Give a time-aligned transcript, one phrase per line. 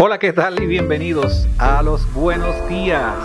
[0.00, 0.62] Hola, ¿qué tal?
[0.62, 3.16] Y bienvenidos a los buenos días.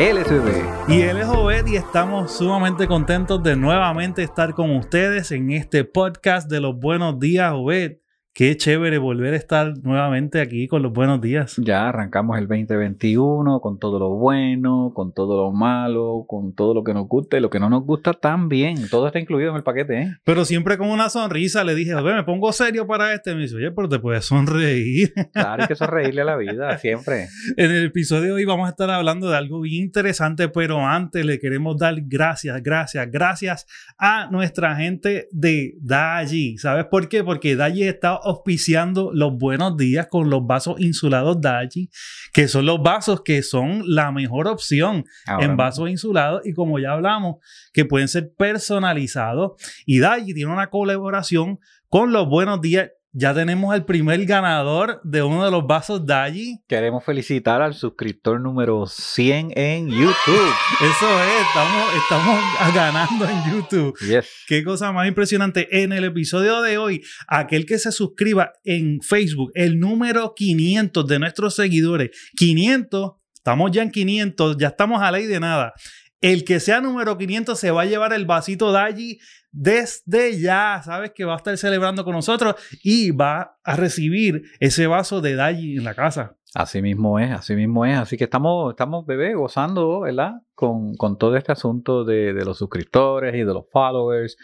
[0.00, 0.88] LSD.
[0.88, 5.84] Y él es Obed y estamos sumamente contentos de nuevamente estar con ustedes en este
[5.84, 7.98] podcast de los buenos días, Obed.
[8.38, 11.56] Qué chévere volver a estar nuevamente aquí con los buenos días.
[11.56, 16.84] Ya arrancamos el 2021 con todo lo bueno, con todo lo malo, con todo lo
[16.84, 18.88] que nos gusta y lo que no nos gusta también.
[18.90, 20.16] Todo está incluido en el paquete, ¿eh?
[20.22, 23.34] Pero siempre con una sonrisa le dije, Obed, me pongo serio para este.
[23.34, 25.12] Me dice, oye, pero te puedes sonreír.
[25.32, 27.26] Claro, hay que sonreírle a la vida, siempre.
[27.56, 31.24] En el episodio de hoy vamos a estar hablando de algo bien interesante, pero antes
[31.24, 33.66] le queremos dar gracias, gracias, gracias
[33.98, 36.56] a nuestra gente de Daji.
[36.58, 37.24] ¿Sabes por qué?
[37.24, 41.90] Porque Daji está auspiciando los buenos días con los vasos insulados Daji,
[42.32, 46.78] que son los vasos que son la mejor opción Ahora en vasos insulados y como
[46.78, 47.36] ya hablamos,
[47.72, 49.52] que pueden ser personalizados.
[49.86, 52.90] Y Daji tiene una colaboración con los buenos días.
[53.20, 56.60] Ya tenemos el primer ganador de uno de los vasos Daji.
[56.68, 60.54] Queremos felicitar al suscriptor número 100 en YouTube.
[60.74, 62.40] Eso es, estamos, estamos
[62.72, 63.98] ganando en YouTube.
[64.06, 64.44] Yes.
[64.46, 65.82] Qué cosa más impresionante.
[65.82, 71.18] En el episodio de hoy, aquel que se suscriba en Facebook, el número 500 de
[71.18, 75.72] nuestros seguidores, 500, estamos ya en 500, ya estamos a ley de nada.
[76.20, 79.18] El que sea número 500 se va a llevar el vasito Daji
[79.52, 80.80] desde ya.
[80.84, 85.36] Sabes que va a estar celebrando con nosotros y va a recibir ese vaso de
[85.36, 86.36] Daji en la casa.
[86.54, 87.98] Así mismo es, así mismo es.
[87.98, 90.32] Así que estamos, estamos bebé, gozando, ¿verdad?
[90.54, 94.36] Con, con todo este asunto de, de los suscriptores y de los followers,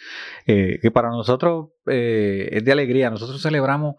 [0.46, 3.10] eh, que para nosotros eh, es de alegría.
[3.10, 3.96] Nosotros celebramos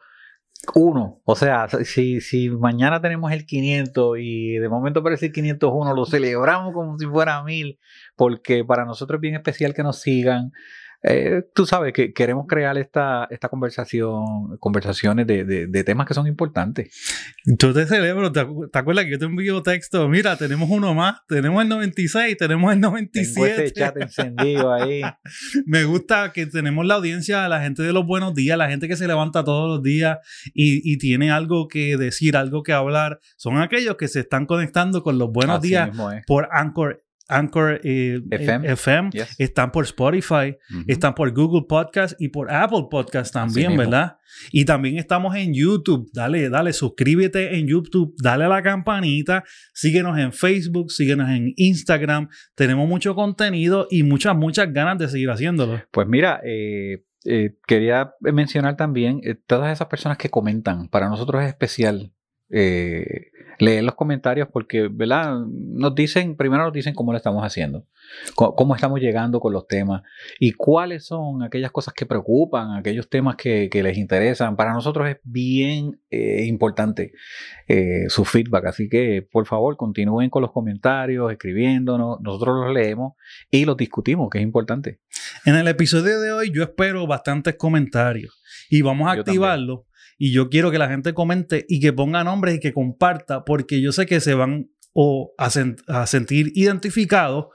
[0.74, 1.22] uno.
[1.26, 6.06] O sea, si, si mañana tenemos el 500 y de momento aparece el 501, lo
[6.06, 7.80] celebramos como si fuera mil,
[8.16, 10.52] porque para nosotros es bien especial que nos sigan.
[11.04, 16.14] Eh, tú sabes que queremos crear esta, esta conversación, conversaciones de, de- de temas que
[16.14, 16.90] son importantes.
[17.46, 20.08] Yo te celebro, ¿te, acu- te acuerdas que yo te envío texto?
[20.10, 23.72] Mira, tenemos uno más, tenemos el 96, tenemos el Tengo ese 97.
[23.74, 25.02] chat encendido ahí.
[25.66, 28.96] Me gusta que tenemos la audiencia, la gente de los buenos días, la gente que
[28.96, 30.18] se levanta todos los días
[30.54, 33.20] y, y tiene algo que decir, algo que hablar.
[33.38, 36.26] Son aquellos que se están conectando con los buenos Así días mismo es.
[36.26, 38.68] por Anchor, Anchor eh, FM.
[38.68, 39.10] eh, FM.
[39.12, 39.36] Yes.
[39.40, 43.76] Están por Spotify, están por Google Podcast y por Apple Podcast también.
[43.78, 44.18] ¿verdad?
[44.52, 46.10] Y también estamos en YouTube.
[46.14, 49.44] Dale, dale, suscríbete en YouTube, dale a la campanita,
[49.74, 52.30] síguenos en Facebook, síguenos en Instagram.
[52.56, 55.82] Tenemos mucho contenido y muchas, muchas ganas de seguir haciéndolo.
[55.92, 60.88] Pues mira, eh, eh, quería mencionar también eh, todas esas personas que comentan.
[60.90, 62.14] Para nosotros es especial
[62.50, 65.40] eh, leer los comentarios porque, ¿verdad?
[65.48, 67.86] Nos dicen, primero nos dicen cómo lo estamos haciendo,
[68.36, 70.04] cómo estamos llegando con los temas
[70.40, 74.56] y cuáles son aquellas cosas que preocupan, aquellos temas que, que les interesan.
[74.56, 77.14] Para nosotros es bien eh, importante
[77.68, 83.14] eh, su feedback, así que por favor continúen con los comentarios, escribiéndonos, nosotros los leemos
[83.50, 85.00] y los discutimos, que es importante.
[85.46, 89.86] En el episodio de hoy yo espero bastantes comentarios y vamos a Yo activarlo.
[90.18, 93.82] Y yo quiero que la gente comente y que ponga nombres y que comparta, porque
[93.82, 95.50] yo sé que se van o a,
[95.88, 97.48] a sentir identificados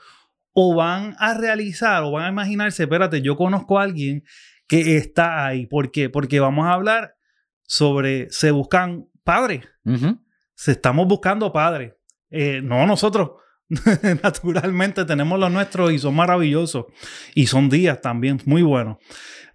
[0.53, 4.25] o van a realizar o van a imaginarse, espérate, yo conozco a alguien
[4.67, 5.67] que está ahí.
[5.67, 6.11] ¿Por qué?
[6.11, 7.15] Porque vamos a hablar
[7.63, 10.21] sobre, se buscan padres, Ujú.
[10.55, 11.95] se estamos buscando padres.
[12.31, 13.31] Eh, no nosotros.
[14.23, 16.87] Naturalmente tenemos los nuestros y son maravillosos.
[17.35, 18.99] Y son días también muy buenos.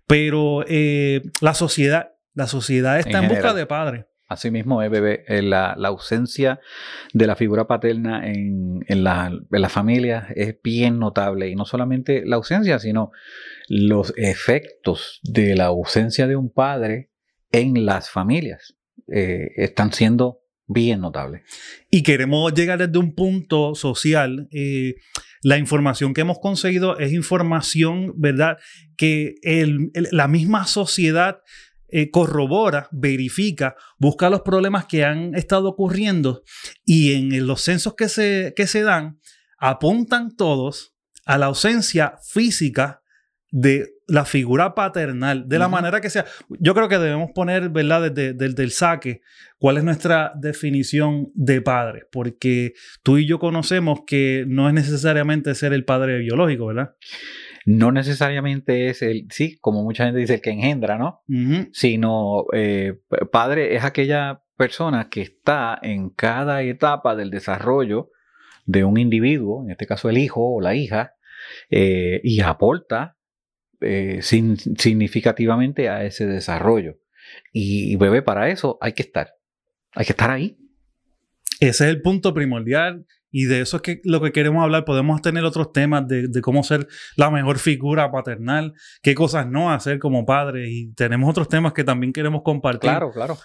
[0.08, 4.06] Pero eh, la sociedad, la sociedad está En en, busca de padres.
[4.28, 5.24] Así mismo es, bebé.
[5.28, 6.60] Eh, La, la ausencia
[7.14, 11.48] de la figura paterna en, en la, en las familias es bien notable.
[11.50, 13.12] Y no solamente la ausencia, sino
[13.70, 17.12] los efectos de la ausencia de un padre
[17.52, 18.76] en las familias
[19.14, 21.44] eh, están siendo bien notables.
[21.92, 24.48] Y queremos llegar desde un punto social.
[24.52, 24.96] eh,
[25.44, 28.58] la información que hemos conseguido es información, ¿verdad?
[28.98, 31.42] Que el- el- la misma sociedad
[31.98, 36.44] eh, corrobora, verifica, busca los problemas que han estado ocurriendo
[36.84, 39.22] y en los censos que se, que se dan
[39.58, 40.94] apuntan todos
[41.26, 43.02] a la ausencia física
[43.50, 46.26] de la figura paternal, de la manera que sea.
[46.60, 49.22] Yo creo que debemos poner, ¿verdad?, desde, desde el saque,
[49.58, 52.74] cuál es nuestra definición de padre, porque
[53.04, 56.96] tú y yo conocemos que no es necesariamente ser el padre biológico, ¿verdad?
[57.66, 61.22] No necesariamente es el, sí, como mucha gente dice, el que engendra, ¿no?
[61.74, 63.00] Sino eh,
[63.32, 68.12] padre es aquella persona que está en cada etapa del desarrollo
[68.66, 71.14] de un individuo, en este caso el hijo o la hija,
[71.70, 73.18] eh, y aporta
[73.82, 76.98] eh, sin- significativamente a ese desarrollo.
[77.52, 79.34] Y, bebé, para eso hay que estar.
[79.94, 80.58] Hay que estar ahí.
[81.60, 83.06] Ese es el punto primordial.
[83.38, 84.86] Y de eso es que lo que queremos hablar.
[84.86, 86.88] Podemos tener otros temas de, cómo ser
[87.18, 90.70] la mejor figura paternal, qué cosas no hacer como padre.
[90.70, 92.90] Y tenemos otros temas que también queremos compartir.
[92.90, 93.38] Claro, claro.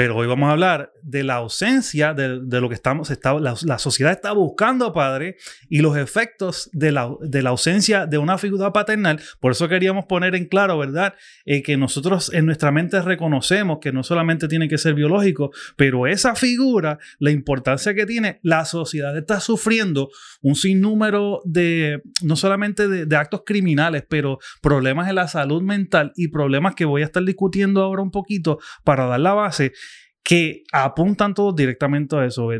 [0.00, 3.12] Pero hoy vamos a hablar de la ausencia de, lo que estamos,
[3.42, 5.36] la, sociedad está buscando padre
[5.68, 7.02] y los efectos de la,
[7.50, 9.20] ausencia de una figura paternal.
[9.40, 11.16] Por eso queríamos poner en claro, ¿verdad?
[11.44, 16.06] Eh, que nosotros en nuestra mente reconocemos que no solamente tiene que ser biológico, pero
[16.06, 20.08] esa figura, la importancia que tiene, la sociedad está sufriendo
[20.40, 26.28] un sinnúmero de, no solamente de actos criminales, pero problemas en la salud mental y
[26.28, 29.74] problemas que voy a estar discutiendo ahora un poquito para dar la base
[30.22, 32.50] que apuntan todos directamente a eso.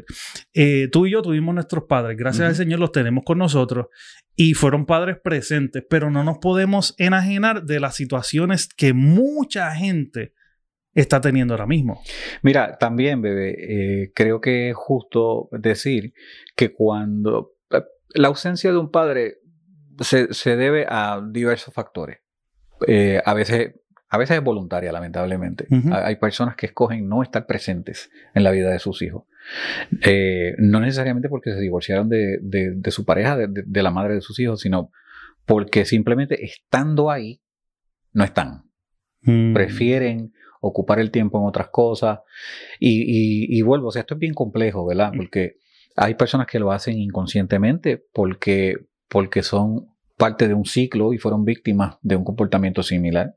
[0.54, 2.48] Eh, tú y yo tuvimos nuestros padres, gracias uh -huh.
[2.48, 3.86] al Señor los tenemos con nosotros
[4.34, 10.32] y fueron padres presentes, pero no nos podemos enajenar de las situaciones que mucha gente
[10.94, 12.02] está teniendo ahora mismo.
[12.42, 16.12] Mira, también, bebé, eh, creo que es justo decir
[16.56, 17.82] que cuando eh,
[18.14, 19.38] la ausencia de un padre
[20.00, 22.18] se, se debe a diversos factores.
[22.86, 23.74] Eh, a veces
[24.12, 25.66] a veces es voluntaria, lamentablemente.
[25.70, 26.02] Uh -huh.
[26.04, 29.22] Hay personas que escogen no estar presentes en la vida de sus hijos.
[30.02, 34.14] Eh, no necesariamente porque se divorciaron de, de, de su pareja, de, de, la madre
[34.14, 34.90] de sus hijos, sino
[35.46, 37.40] porque simplemente estando ahí,
[38.12, 38.64] no están.
[39.22, 39.54] Mm.
[39.54, 42.18] Prefieren ocupar el tiempo en otras cosas.
[42.80, 45.12] Y, y, y, vuelvo, o sea, esto es bien complejo, ¿verdad?
[45.16, 45.56] Porque
[45.94, 48.76] hay personas que lo hacen inconscientemente porque,
[49.08, 49.86] porque son
[50.16, 53.36] parte de un ciclo y fueron víctimas de un comportamiento similar.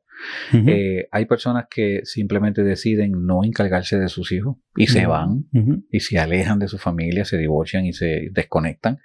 [0.52, 0.70] Uh -huh.
[0.70, 4.92] eh, hay personas que simplemente deciden no encargarse de sus hijos y uh -huh.
[4.92, 5.86] se van uh -huh.
[5.92, 9.00] y se alejan de su familia, se divorcian y se desconectan.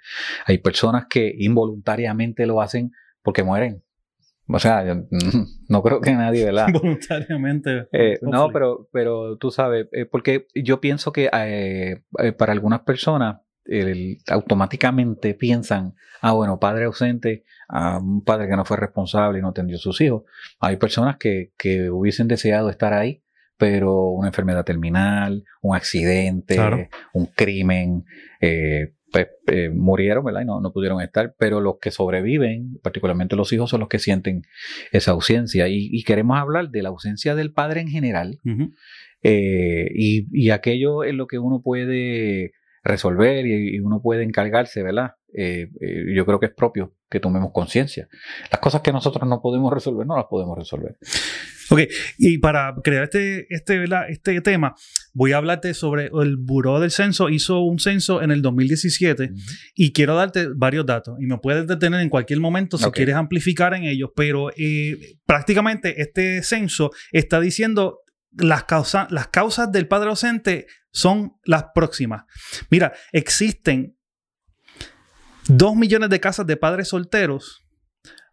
[0.45, 3.83] Hay personas que involuntariamente lo hacen porque mueren.
[4.51, 5.03] O sea, yo,
[5.69, 6.69] no creo que nadie, ¿verdad?
[6.73, 7.87] Voluntariamente.
[7.91, 11.29] Eh, no, pero, pero tú sabes, eh, porque yo pienso que
[12.37, 18.65] para algunas personas el, automáticamente piensan, ah, bueno, padre ausente, a un padre que no
[18.65, 20.23] fue responsable y no atendió a sus hijos.
[20.59, 23.23] Hay personas que, que hubiesen deseado estar ahí,
[23.57, 26.87] pero una enfermedad terminal, un accidente, claro.
[27.13, 28.05] un crimen,
[28.41, 30.41] eh, pues, eh, murieron, ¿verdad?
[30.41, 33.99] Y no, no, pudieron estar, pero los que sobreviven, particularmente los hijos, son los que
[33.99, 34.43] sienten
[34.91, 35.67] esa ausencia.
[35.67, 38.73] Y, y queremos hablar de la ausencia del padre en general uh -huh.
[39.23, 42.53] eh, y, y, aquello en lo que uno puede
[42.83, 45.11] resolver y, y uno puede encargarse, ¿verdad?
[45.33, 48.07] Eh, eh, yo creo que es propio que tomemos conciencia.
[48.51, 50.97] Las cosas que nosotros no podemos resolver, no las podemos resolver.
[51.71, 51.81] Ok,
[52.17, 54.73] y para crear este, este, este tema,
[55.13, 57.29] voy a hablarte sobre el Buró del Censo.
[57.29, 59.71] Hizo un censo en el 2017 uh -huh.
[59.75, 61.17] y quiero darte varios datos.
[61.19, 63.01] Y me puedes detener en cualquier momento si okay.
[63.01, 64.97] quieres amplificar en ellos, pero eh,
[65.27, 67.99] prácticamente este censo está diciendo
[68.31, 72.25] las, causa, las causas del padre ausente son las próximas.
[72.69, 73.97] Mira, existen
[75.47, 77.65] 2 millones de casas de padres solteros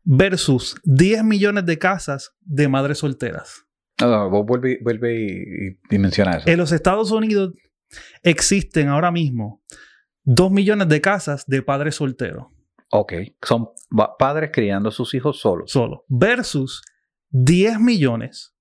[0.05, 3.65] versus 10 millones de casas de madres solteras.
[4.01, 6.49] No, no, vos vuelve, vuelve y, y, menciona eso.
[6.49, 7.55] En los Estados Unidos
[8.23, 9.63] existen ahora mismo
[10.25, 12.47] 2 millones de casas de padres solteros.
[12.91, 13.69] Ok, son
[14.19, 15.71] padres criando a sus hijos solos.
[15.71, 16.05] Solo.
[16.09, 16.83] Versus
[17.31, 18.56] 10 millones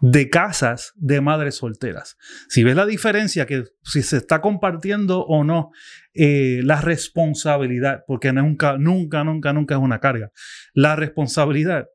[0.00, 2.16] de casas de madres solteras.
[2.48, 5.70] Si ves la diferencia, que si se está compartiendo o no
[6.14, 10.30] eh, la responsabilidad, porque nunca, nunca, nunca, nunca es una carga,
[10.74, 11.86] la responsabilidad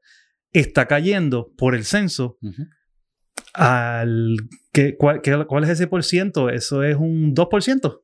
[0.52, 2.70] está cayendo por el censo uh -huh.
[3.54, 4.36] al...
[4.74, 6.50] Que, cuál, ¿Cuál es ese por ciento?
[6.50, 8.02] Eso es un 2%.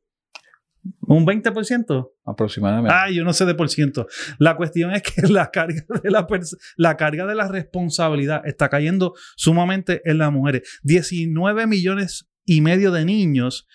[1.02, 2.12] ¿Un 20%?
[2.26, 2.94] Aproximadamente.
[2.94, 4.08] Ah, yo no sé de por ciento.
[4.40, 6.28] La cuestión es que la carga de la,
[6.76, 10.80] la carga de la responsabilidad está cayendo sumamente en las mujeres.
[10.84, 13.68] 19 millones y medio de niños,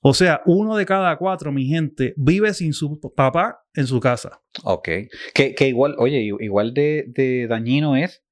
[0.00, 4.42] o sea, uno de cada cuatro, mi gente, vive sin su papá en su casa.
[4.62, 4.88] Ok.
[5.32, 8.23] Que, que igual, oye, igual de, de dañino es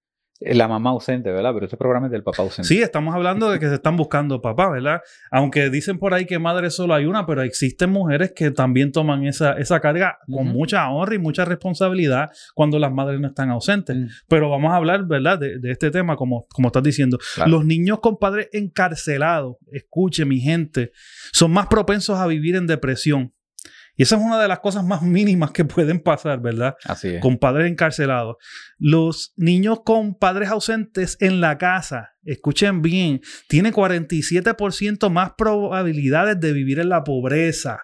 [0.46, 1.52] la mamá ausente, ¿verdad?
[1.54, 2.68] Pero este programa es del papá ausente.
[2.68, 5.00] Sí, estamos hablando de que se están buscando papá, ¿verdad?
[5.30, 9.24] Aunque dicen por ahí que madre solo hay una, pero existen mujeres que también toman
[9.26, 10.36] esa, esa carga uh -huh.
[10.38, 13.96] con mucha honra y mucha responsabilidad cuando las madres no están ausentes.
[13.96, 14.24] Uh -huh.
[14.28, 15.38] Pero vamos a hablar, ¿verdad?
[15.38, 17.18] De, de este tema, como, como estás diciendo.
[17.34, 17.50] Claro.
[17.50, 20.92] Los niños con padres encarcelados, escuche mi gente,
[21.32, 23.32] son más propensos a vivir en depresión
[23.96, 26.74] y esa es una de las cosas más mínimas que pueden pasar, ¿verdad?
[26.84, 27.20] Así es.
[27.20, 28.36] Con padres encarcelados.
[28.78, 36.52] Los niños con padres ausentes en la casa, escuchen bien, tiene 47% más probabilidades de
[36.52, 37.80] vivir en la pobreza.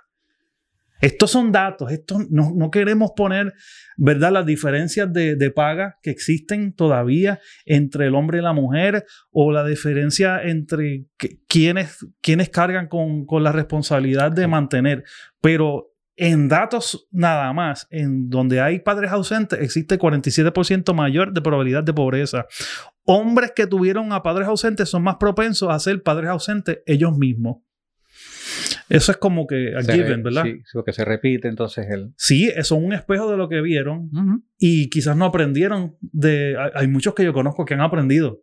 [1.00, 3.52] Estos son datos, esto no, no, queremos poner,
[3.96, 9.04] ¿verdad?, las diferencias de, de, paga que existen todavía entre el hombre y la mujer
[9.30, 11.04] o la diferencia entre
[11.46, 15.04] quienes, quienes cargan con, con la responsabilidad de mantener.
[15.40, 15.87] Pero
[16.18, 21.94] en datos nada más, en donde hay padres ausentes, existe 47% mayor de probabilidad de
[21.94, 22.46] pobreza.
[23.04, 27.58] Hombres que tuvieron a padres ausentes son más propensos a ser padres ausentes ellos mismos.
[28.88, 30.42] Eso es como que a given, ¿verdad?
[30.42, 32.12] Sí, porque se repite entonces el...
[32.16, 34.10] Sí, eso es un espejo de lo que vieron
[34.58, 36.56] y quizás no aprendieron de...
[36.74, 38.42] Hay muchos que yo conozco que han aprendido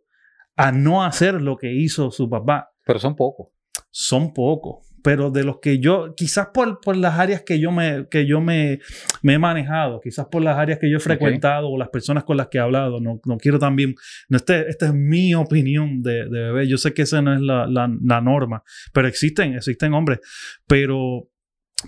[0.56, 2.70] a no hacer lo que hizo su papá.
[2.86, 3.48] Pero son pocos.
[3.90, 8.08] Son pocos pero de los que yo, quizás por, por las áreas que yo, me,
[8.10, 8.80] que yo me,
[9.22, 12.36] me, he manejado, quizás por las áreas que yo he frecuentado o las personas con
[12.36, 13.94] las que he hablado, no, no quiero también,
[14.28, 17.40] no, este, esta es mi opinión de, de, bebé, yo sé que esa no es
[17.40, 20.18] la, la, la norma, pero existen, existen hombres,
[20.66, 21.30] pero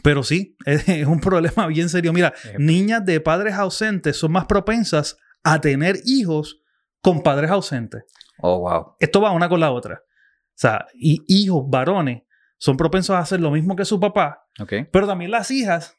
[0.05, 2.13] pero sí, es, es, un problema bien serio.
[2.13, 6.61] Mira, niñas de padres ausentes son más propensas a tener hijos
[7.03, 8.05] con padres ausentes.
[8.39, 8.95] Oh, wow.
[9.01, 10.05] Esto va una con la otra.
[10.05, 12.28] O sea, y hijos varones
[12.59, 14.47] son propensos a hacer lo mismo que su papá.
[14.93, 15.97] Pero también las hijas,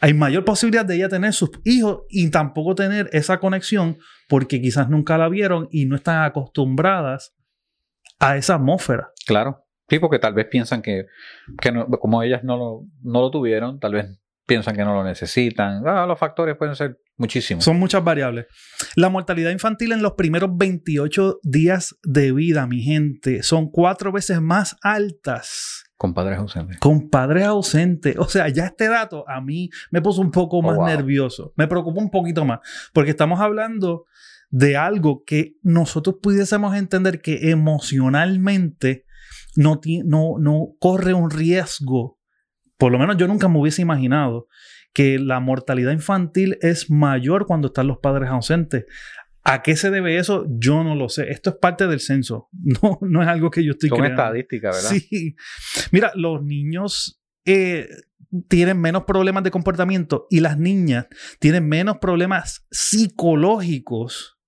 [0.00, 3.98] hay mayor posibilidad de ella tener sus hijos y tampoco tener esa conexión
[4.28, 7.34] porque quizás nunca la vieron y no están acostumbradas
[8.18, 9.10] a esa atmósfera.
[9.26, 9.64] Claro.
[9.88, 11.06] Sí, porque tal vez piensan que,
[12.00, 14.20] como ellas no lo, no lo tuvieron, tal vez
[14.50, 15.86] piensan que no lo necesitan.
[15.86, 17.62] Ah, los factores pueden ser muchísimos.
[17.62, 18.46] Son muchas variables.
[18.96, 24.40] La mortalidad infantil en los primeros 28 días de vida, mi gente, son cuatro veces
[24.40, 25.84] más altas.
[25.96, 26.80] Con padres ausentes.
[26.80, 28.16] Con padres ausentes.
[28.18, 31.52] O sea, ya este dato a mí me puso un poco oh, más nervioso.
[31.56, 32.58] Me preocupa un poquito más.
[32.92, 34.06] Porque estamos hablando
[34.48, 39.04] de algo que nosotros pudiésemos entender que emocionalmente
[39.54, 42.19] no, no, no corre un riesgo
[42.80, 44.48] por lo menos yo nunca me hubiese imaginado
[44.94, 48.86] que la mortalidad infantil es mayor cuando están los padres ausentes.
[49.44, 50.46] ¿A qué se debe eso?
[50.48, 51.30] Yo no lo sé.
[51.30, 52.48] Esto es parte del censo.
[52.82, 54.90] No, no es algo que yo estoy Son estadísticas, ¿verdad?
[54.90, 55.36] Sí.
[55.92, 57.86] Mira, los niños eh,
[58.48, 61.06] tienen menos problemas de comportamiento y las niñas
[61.38, 64.38] tienen menos problemas psicológicos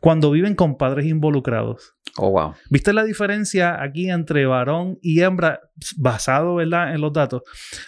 [0.00, 1.96] cuando viven con padres involucrados.
[2.20, 2.54] Oh, wow.
[2.68, 5.60] ¿Viste la diferencia aquí entre varón y hembra
[5.96, 6.94] basado ¿verdad?
[6.94, 7.42] en los datos?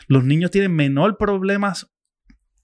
[0.06, 1.90] Los niños tienen menor problemas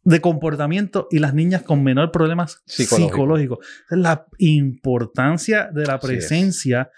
[0.05, 3.59] de comportamiento y las niñas con menor problemas psicológicos.
[3.91, 6.91] Es la importancia de la presencia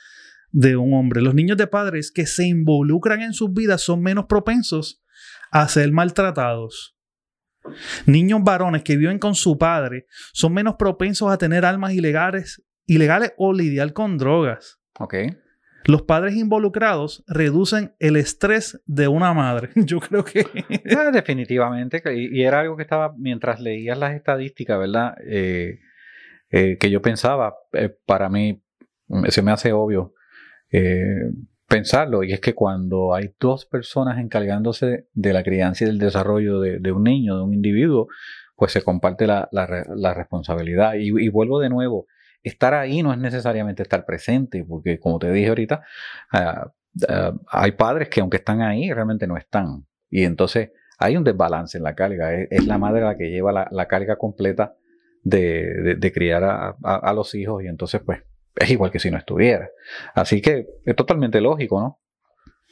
[0.51, 1.23] de un hombre.
[1.23, 5.03] Los niños de padres que se involucran en sus vidas son menos propensos
[5.51, 6.99] a ser maltratados.
[8.05, 13.35] Niños varones que viven con su padre son menos propensos a tener almas ilegales, ilegales
[13.37, 14.81] o lidiar con drogas.
[14.99, 15.15] Ok.
[15.85, 19.71] Los padres involucrados reducen el estrés de una madre.
[19.77, 20.45] Yo creo que...
[20.97, 22.03] Ah, definitivamente.
[22.15, 25.15] Y, era algo que estaba, mientras leías las estadísticas, ¿verdad?
[25.25, 25.79] Eh,
[26.51, 28.63] eh, que yo pensaba, eh, para mí,
[29.29, 30.15] se me hace obvio
[31.69, 36.61] pensarlo, y es que cuando hay dos personas encargándose de la crianza y del desarrollo
[36.61, 38.09] de, un niño, de un individuo,
[38.57, 39.49] pues se comparte la,
[40.15, 40.95] responsabilidad.
[40.99, 42.07] Y, vuelvo de nuevo,
[42.49, 45.83] estar ahí no es necesariamente estar presente, porque como te dije ahorita,
[46.33, 46.71] ah,
[47.09, 49.87] ah, hay padres que aunque están ahí, realmente no están.
[50.11, 52.35] Y entonces hay un desbalance en la carga.
[52.35, 54.75] Es, la madre la que lleva la, carga completa
[55.23, 58.23] de, criar a los hijos y entonces pues
[58.57, 59.71] es igual que si no estuviera.
[60.15, 62.01] Así que es totalmente lógico, ¿no?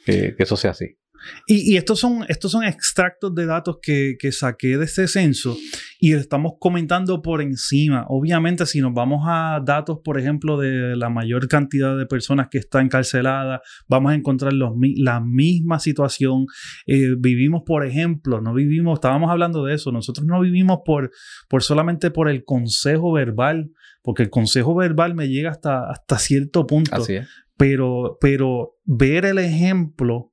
[0.05, 0.97] que eso sea así.
[1.45, 5.57] Y, estos, son, estos son extractos de datos que, que, saqué de este censo
[5.99, 8.05] y estamos comentando por encima.
[8.09, 12.59] Obviamente, si nos vamos a datos, por ejemplo, de la mayor cantidad de personas que
[12.59, 16.45] están encarceladas, vamos a encontrar los, la misma situación.
[16.85, 21.11] Eh, vivimos, por ejemplo, no vivimos, estábamos hablando de eso, nosotros no vivimos por,
[21.47, 23.71] por solamente por el consejo verbal,
[24.01, 26.95] porque el consejo verbal me llega hasta, hasta cierto punto.
[26.95, 27.27] Así es.
[27.57, 30.31] Pero, pero ver el ejemplo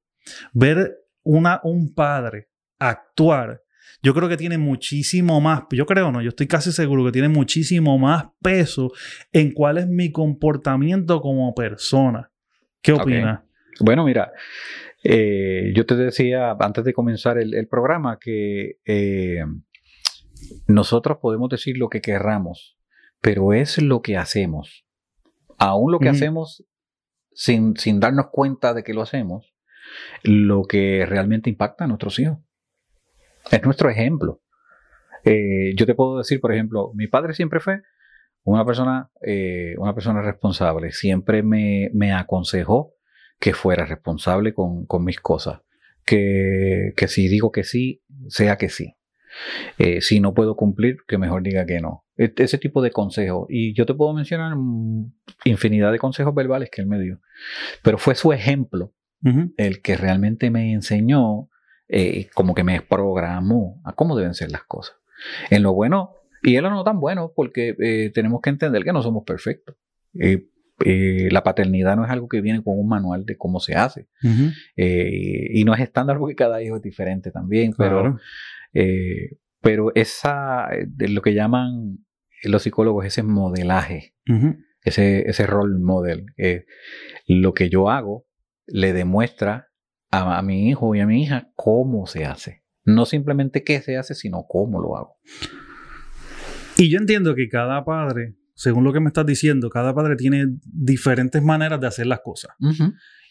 [0.53, 3.63] Ver una, un padre actuar,
[4.03, 7.29] yo creo que tiene muchísimo más, yo creo no, yo estoy casi seguro que tiene
[7.29, 8.93] muchísimo más peso
[9.33, 12.31] en cuál es mi comportamiento como persona.
[12.83, 13.41] ¿Qué opinas?
[13.81, 14.33] Bueno, mira,
[15.03, 19.45] eh, yo te decía antes de comenzar el, programa que eh,
[20.67, 22.79] nosotros podemos decir lo que querramos,
[23.21, 24.87] pero es lo que hacemos.
[25.57, 26.65] Aún lo que hacemos
[27.33, 29.54] sin, sin darnos cuenta de que lo hacemos,
[30.23, 32.39] lo que realmente impacta a nuestros hijos.
[33.51, 34.41] Es nuestro ejemplo.
[35.25, 37.83] Eh, yo te puedo decir, por ejemplo, mi padre siempre fue
[38.43, 40.93] una persona, eh, una persona responsable.
[40.93, 42.95] Siempre me, aconsejó
[43.39, 45.61] que fuera responsable con, mis cosas.
[46.05, 48.97] que, que si digo que sí, sea que sí.
[49.79, 52.05] Eh, si no puedo cumplir, que mejor diga que no.
[52.17, 53.47] E, ese tipo de consejos.
[53.49, 54.57] Y yo te puedo mencionar
[55.45, 57.21] infinidad de consejos verbales que él me dio.
[57.83, 58.93] Pero fue su ejemplo
[59.57, 61.49] el que realmente me enseñó,
[61.89, 64.97] eh, como que me programó a cómo deben ser las cosas.
[65.51, 66.13] En lo bueno
[66.43, 69.77] y en lo no tan bueno, porque eh, tenemos que entender que no somos perfectos.
[70.13, 74.09] la paternidad no es algo que viene con un manual de cómo se hace.
[74.77, 78.19] y no es estándar porque cada hijo es diferente también, pero
[78.75, 82.05] eh, pero esa, de lo que llaman
[82.43, 84.15] los psicólogos, ese modelaje,
[84.83, 86.67] ese, ese role model, eh,
[87.27, 88.27] lo que yo hago
[88.67, 89.69] le demuestra
[90.11, 92.65] a, mi hijo y a mi hija cómo se hace.
[92.85, 95.17] No simplemente qué se hace, sino cómo lo hago.
[96.77, 100.47] Y yo entiendo que cada padre, según lo que me estás diciendo, cada padre tiene
[100.65, 102.53] diferentes maneras de hacer las cosas.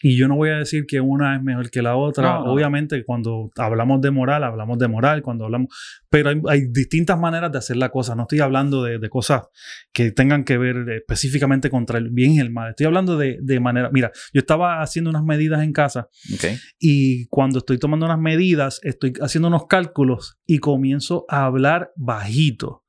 [0.02, 2.40] Y yo no voy a decir que una es mejor que la otra.
[2.40, 5.68] Obviamente, cuando hablamos de moral, hablamos de moral, cuando hablamos.
[6.10, 8.14] Pero hay, distintas maneras de hacer la cosa.
[8.14, 9.44] No estoy hablando de, cosas
[9.94, 12.70] que tengan que ver específicamente contra el bien y el mal.
[12.70, 13.88] Estoy hablando de, manera.
[13.94, 16.08] Mira, yo estaba haciendo unas medidas en casa.
[16.78, 22.84] Y cuando estoy tomando unas medidas, estoy haciendo unos cálculos y comienzo a hablar bajito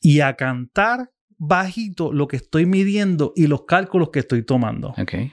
[0.00, 1.11] y a cantar
[1.44, 4.94] bajito lo que estoy midiendo y los cálculos que estoy tomando.
[4.96, 5.32] Okay.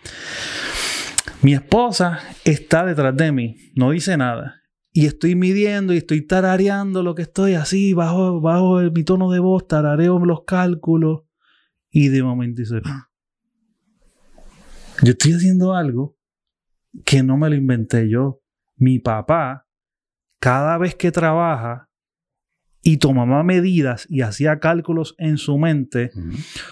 [1.44, 4.56] Mi esposa está detrás de mí, no dice nada.
[4.92, 9.38] Y estoy midiendo y estoy tarareando lo que estoy así, bajo, bajo mi tono de
[9.38, 11.22] voz, tarareo los cálculos.
[11.92, 13.10] Y de momento dice, ah,
[15.04, 16.18] yo estoy haciendo algo
[17.06, 18.42] que no me lo inventé yo.
[18.78, 19.68] Mi papá,
[20.40, 21.89] cada vez que trabaja
[22.90, 26.10] y tomaba medidas y hacía cálculos en su mente,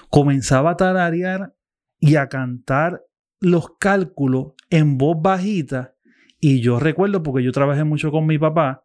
[0.10, 1.54] comenzaba a tararear
[2.00, 3.04] y a cantar
[3.40, 5.94] los cálculos en voz bajita.
[6.40, 8.82] Y yo recuerdo, porque yo trabajé mucho con mi papá,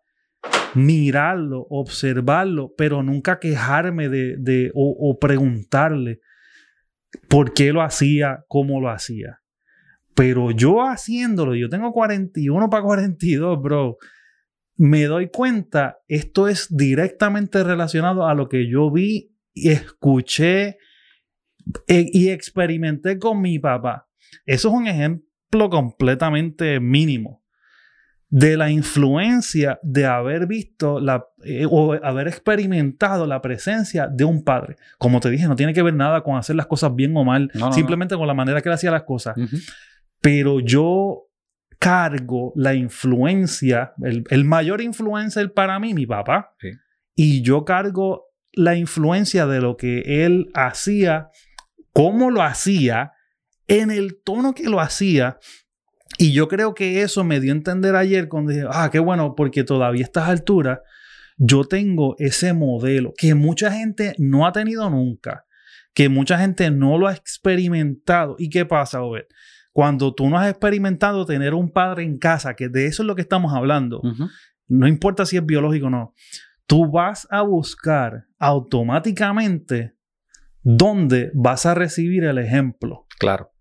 [0.74, 6.20] mirarlo, observarlo, pero nunca quejarme de, o, preguntarle
[7.30, 9.38] por qué lo hacía, cómo lo hacía.
[10.14, 13.96] Pero yo haciéndolo, yo tengo 41 para 42, bro.
[14.76, 20.78] Me doy cuenta, esto es directamente relacionado a lo que yo vi y escuché
[21.86, 24.08] eh, y experimenté con mi papá.
[24.46, 27.42] Eso es un ejemplo completamente mínimo
[28.32, 34.42] de la influencia de haber visto la, eh, o haber experimentado la presencia de un
[34.42, 34.76] padre.
[34.96, 37.52] Como te dije, no tiene que ver nada con hacer las cosas bien o mal,
[37.72, 39.36] simplemente con la manera que él hacía las cosas.
[40.22, 41.28] Pero yo
[41.82, 46.54] cargo la influencia, el, mayor influencer para mí, mi papá,
[47.16, 51.30] y yo cargo la influencia de lo que él hacía,
[51.92, 53.10] cómo lo hacía
[53.66, 55.38] en el tono que lo hacía.
[56.18, 59.34] Y yo creo que eso me dio a entender ayer cuando dije, ah, qué bueno,
[59.34, 60.78] porque todavía a estas alturas
[61.36, 65.46] yo tengo ese modelo que mucha gente no ha tenido nunca,
[65.94, 68.36] que mucha gente no lo ha experimentado.
[68.38, 69.24] ¿Y qué pasa, Obed?
[69.72, 73.14] Cuando tú no has experimentado tener un padre en casa, que de eso es lo
[73.14, 74.02] que estamos hablando,
[74.68, 76.14] no importa si es biológico o no,
[76.66, 79.94] tú vas a buscar automáticamente
[80.62, 83.06] dónde vas a recibir el ejemplo.
[83.18, 83.52] Claro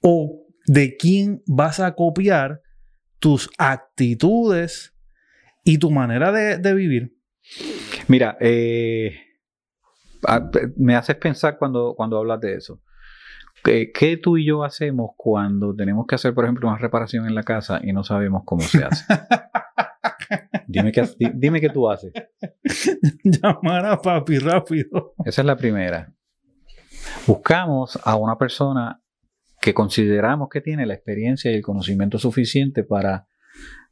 [0.00, 2.62] o de quién vas a copiar
[3.18, 4.94] tus actitudes
[5.64, 7.14] y tu manera de, vivir.
[8.08, 9.14] Mira, eh,
[10.76, 12.80] me haces pensar cuando, cuando hablas de eso.
[13.62, 17.42] ¿Qué, tú y yo hacemos cuando tenemos que hacer, por ejemplo, una reparación en la
[17.42, 19.04] casa y no sabemos cómo se hace?
[20.66, 22.12] dime, qué, dime qué tú haces.
[23.24, 25.14] Llamar a papi rápido.
[25.24, 26.12] Esa es la primera.
[27.26, 29.02] Buscamos a una persona
[29.60, 33.26] que consideramos que tiene la experiencia y el conocimiento suficiente para,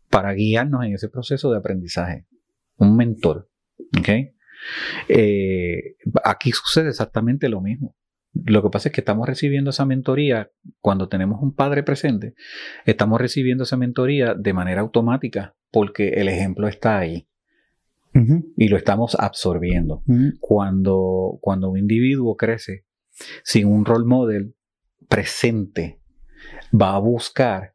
[0.08, 2.26] para guiarnos en ese proceso de aprendizaje.
[2.78, 3.50] Un mentor.
[3.98, 4.34] ¿okay?
[5.08, 7.94] Eh, aquí sucede exactamente lo mismo.
[8.44, 12.34] Lo que pasa es que estamos recibiendo esa mentoría cuando tenemos un padre presente,
[12.84, 17.26] estamos recibiendo esa mentoría de manera automática porque el ejemplo está ahí.
[18.56, 20.02] Y lo estamos absorbiendo.
[20.40, 22.84] cuando, cuando un individuo crece
[23.44, 24.56] sin un role model,
[25.08, 26.00] presente
[26.74, 27.74] va a buscar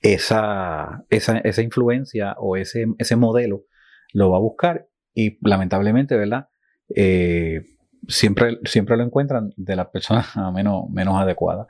[0.00, 3.64] esa, esa, influencia o ese, ese, modelo,
[4.12, 6.48] lo va a buscar y lamentablemente, ¿verdad?
[6.94, 7.62] Eh,
[8.08, 11.66] siempre, siempre lo encuentran de la persona menos, menos adecuada.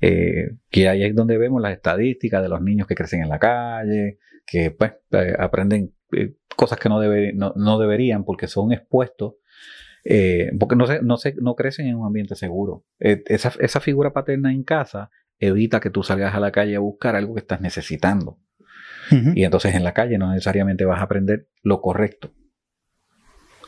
[0.00, 3.38] Eh, que ahí es donde vemos las estadísticas de los niños que crecen en la
[3.38, 5.94] calle, que pues, eh, aprenden
[6.56, 7.00] cosas que no,
[7.56, 9.34] no, deberían porque son expuestos
[10.04, 12.84] eh, porque no, se, no, se, no crecen en un ambiente seguro.
[13.00, 16.80] Eh, esa, esa, figura paterna en casa evita que tú salgas a la calle a
[16.80, 18.38] buscar algo que estás necesitando.
[19.10, 22.32] Y entonces en la calle no necesariamente vas a aprender lo correcto.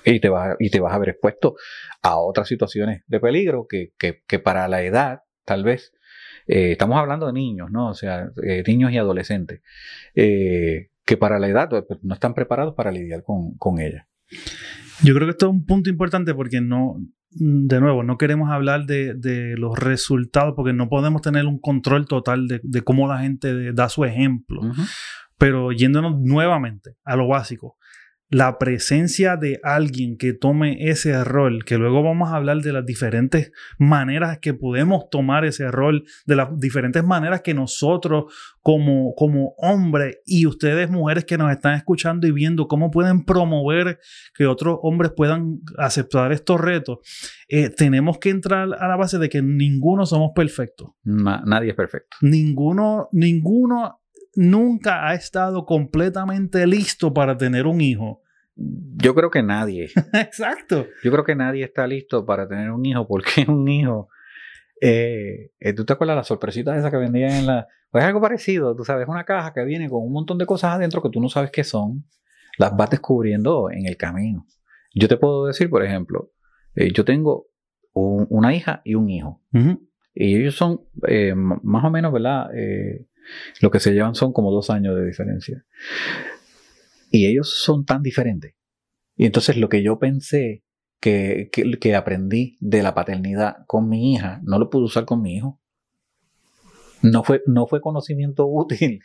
[0.08, 1.56] Y te vas, y te vas a ver expuesto
[2.02, 5.92] a otras situaciones de peligro que, que, para la edad, tal vez,
[6.46, 7.88] eh, estamos hablando de niños, ¿no?
[7.88, 9.62] O sea, eh, niños y adolescentes,
[10.14, 14.08] eh, que para la edad pues, no están preparados para lidiar con, con ella.
[15.02, 16.98] Yo creo que esto es un punto importante porque no,
[17.30, 22.06] de nuevo, no queremos hablar de, de los resultados porque no podemos tener un control
[22.06, 24.62] total de, de cómo la gente da su ejemplo.
[25.38, 27.76] Pero yéndonos nuevamente a lo básico,
[28.28, 32.84] la presencia de alguien que tome ese rol, que luego vamos a hablar de las
[32.84, 39.54] diferentes maneras que podemos tomar ese rol, de las diferentes maneras que nosotros como, como
[39.58, 44.00] hombres y ustedes mujeres que nos están escuchando y viendo cómo pueden promover
[44.34, 46.98] que otros hombres puedan aceptar estos retos,
[47.48, 50.90] eh, tenemos que entrar a la base de que ninguno somos perfectos.
[51.04, 52.16] nadie es perfecto.
[52.22, 54.00] Ninguno, ninguno
[54.36, 58.22] nunca ha estado completamente listo para tener un hijo.
[58.54, 59.90] Yo creo que nadie.
[60.12, 60.86] Exacto.
[61.02, 64.08] Yo creo que nadie está listo para tener un hijo porque un hijo...
[64.80, 67.66] Eh, eh, ¿Tú te acuerdas las sorpresitas esas que vendían en la...
[67.90, 71.02] Pues algo parecido, tú sabes, una caja que viene con un montón de cosas adentro
[71.02, 72.04] que tú no sabes qué son,
[72.58, 74.46] las vas descubriendo en el camino.
[74.94, 76.30] Yo te puedo decir, por ejemplo,
[76.74, 77.46] eh, yo tengo
[77.94, 79.42] una hija y un hijo.
[80.12, 80.82] Y ellos son
[81.34, 82.50] más o menos, ¿verdad?
[83.60, 85.64] Lo que se llevan son como dos años de diferencia.
[87.10, 88.54] Y ellos son tan diferentes.
[89.16, 90.62] Y entonces lo que yo pensé
[91.00, 95.36] que, que, aprendí de la paternidad con mi hija, no lo pude usar con mi
[95.36, 95.60] hijo.
[97.02, 99.00] No fue, no fue conocimiento útil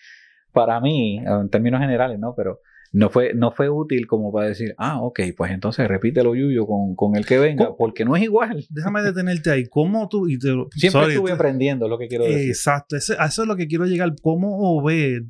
[0.52, 2.34] para mí, en términos generales, ¿no?
[2.36, 2.60] Pero
[2.92, 6.96] no fue, no fue útil como para decir, ah, ok, pues entonces repítelo, Yuyo, con,
[6.96, 8.66] con el que venga, porque no es igual.
[8.70, 9.68] Déjame detenerte ahí.
[9.68, 10.28] ¿Cómo tú...?
[10.28, 10.38] Y
[10.76, 12.50] Siempre estuve aprendiendo lo que quiero decir.
[12.50, 14.14] Exacto, eso es lo que quiero llegar.
[14.22, 15.24] ¿Cómo Obed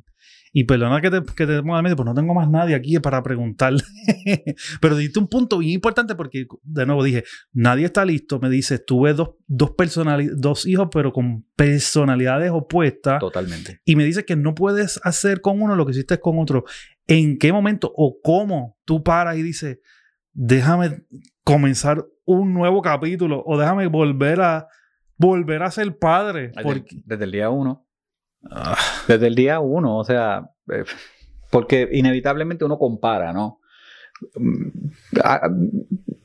[0.54, 2.98] y perdona que te, que te ponga al medio, pues no tengo más nadie aquí
[2.98, 3.82] para preguntarle.
[4.80, 8.38] Pero diste un punto bien importante porque, de nuevo, dije, nadie está listo.
[8.38, 9.72] Me dice, tuve dos, dos,
[10.36, 13.18] dos hijos, pero con personalidades opuestas.
[13.18, 13.80] Totalmente.
[13.86, 16.64] Y me dice que no puedes hacer con uno lo que hiciste con otro.
[17.06, 19.80] ¿En qué momento o cómo tú paras y dices,
[20.32, 21.02] déjame
[21.44, 24.68] comenzar un nuevo capítulo o déjame volver a
[25.16, 26.52] volver a ser padre?
[27.04, 27.86] desde el día uno.
[29.06, 30.84] Desde el día uno, o sea, eh,
[31.50, 33.60] porque inevitablemente uno compara, ¿no?
[34.34, 34.88] Mm,
[35.22, 35.48] ah,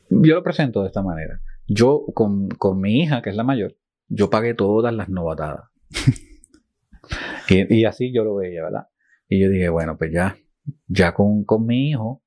[0.09, 1.41] yo lo presento de esta manera.
[1.67, 3.75] Yo con, mi hija, que es la mayor,
[4.07, 5.65] yo pagué todas las novatadas.
[7.49, 8.87] y, así yo lo veía, ¿verdad?
[9.27, 10.37] Y yo dije, bueno, pues ya,
[10.87, 12.23] ya con, mi hijo,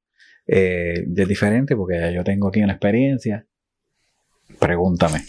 [0.46, 3.46] eh, es diferente porque ya yo tengo aquí una experiencia.
[4.58, 5.20] Pregúntame.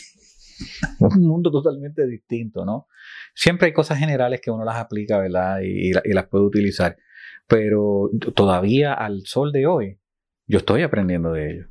[0.99, 2.87] un mundo totalmente distinto, ¿no?
[3.33, 5.59] Siempre hay cosas generales que uno las aplica, ¿verdad?
[5.63, 6.97] Y, las puede utilizar.
[7.47, 9.99] Pero todavía al sol de hoy,
[10.47, 11.67] yo estoy aprendiendo de ello.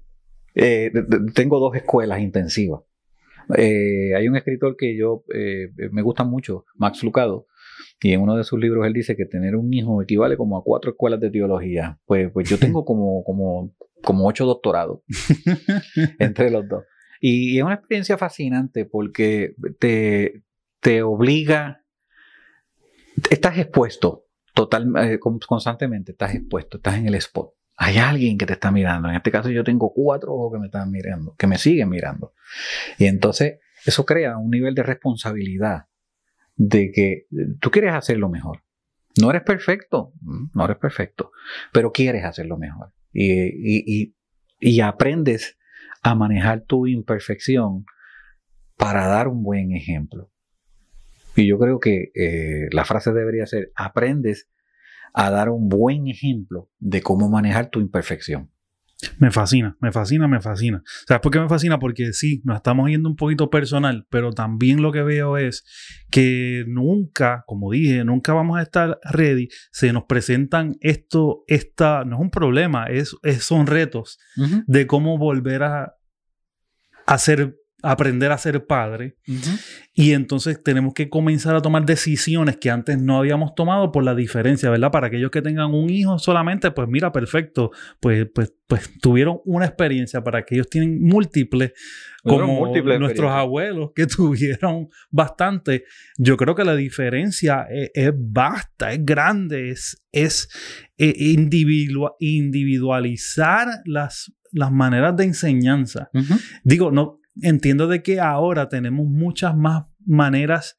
[0.55, 0.92] Eh,
[1.35, 2.83] tengo dos escuelas intensivas.
[3.57, 7.46] Eh, hay un escritor que yo eh, me gusta mucho, Max Lucado,
[8.01, 10.64] y en uno de sus libros él dice que tener un hijo equivale como a
[10.64, 11.99] cuatro escuelas de teología.
[12.07, 15.01] Pues, pues yo tengo como, como, como ocho doctorados
[16.19, 16.85] entre los dos.
[17.21, 20.43] Y es una experiencia fascinante porque te,
[20.81, 21.85] te obliga,
[23.31, 27.53] estás expuesto total, eh, constantemente, estás expuesto, estás en el spot.
[27.77, 29.09] Hay alguien que te está mirando.
[29.09, 32.35] En este caso yo tengo cuatro ojos que me están mirando, que me siguen mirando.
[32.99, 35.87] Y entonces eso crea un nivel de responsabilidad
[36.62, 37.27] de que
[37.59, 38.62] tú quieres hacerlo mejor.
[39.18, 41.33] No eres perfecto, mm, no eres perfecto,
[41.73, 42.92] pero quieres hacerlo mejor.
[43.14, 44.14] Y, y, y,
[44.61, 45.57] y aprendes
[46.03, 47.87] a manejar tu imperfección
[48.77, 50.31] para dar un buen ejemplo.
[51.35, 54.51] Y yo creo que eh, la frase debería ser, aprendes
[55.14, 58.51] a dar un buen ejemplo de cómo manejar tu imperfección.
[59.19, 60.83] Me fascina, me fascina, me fascina.
[61.07, 61.79] ¿Sabes por qué me fascina?
[61.79, 65.65] Porque sí, nos estamos yendo un poquito personal, pero también lo que veo es
[66.11, 69.49] que nunca, como dije, nunca vamos a estar ready.
[69.71, 74.19] Se nos presentan esto, esta, no es un problema, es, son retos
[74.67, 75.95] de cómo volver a,
[77.07, 79.16] a ser aprender a ser padre.
[79.95, 84.14] Y entonces tenemos que comenzar a tomar decisiones que antes no habíamos tomado por la
[84.14, 84.90] diferencia, ¿verdad?
[84.90, 89.66] Para aquellos que tengan un hijo solamente, pues mira, perfecto, pues, pues, pues tuvieron una
[89.66, 90.23] experiencia.
[90.23, 91.73] Para aquellos que tienen múltiples,
[92.23, 95.85] como nuestros abuelos que tuvieron bastante,
[96.19, 100.49] yo creo que la diferencia es, es vasta, es grande, es, es
[100.99, 101.14] eh,
[102.19, 106.11] individualizar las las maneras de enseñanza.
[106.64, 110.79] Digo, no, entiendo de que ahora tenemos muchas más maneras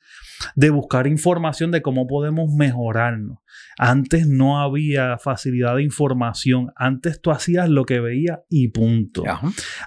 [0.56, 3.38] de buscar información de cómo podemos mejorarnos.
[3.78, 6.72] Antes no había facilidad de información.
[6.76, 9.24] Antes tú hacías lo que veías y punto.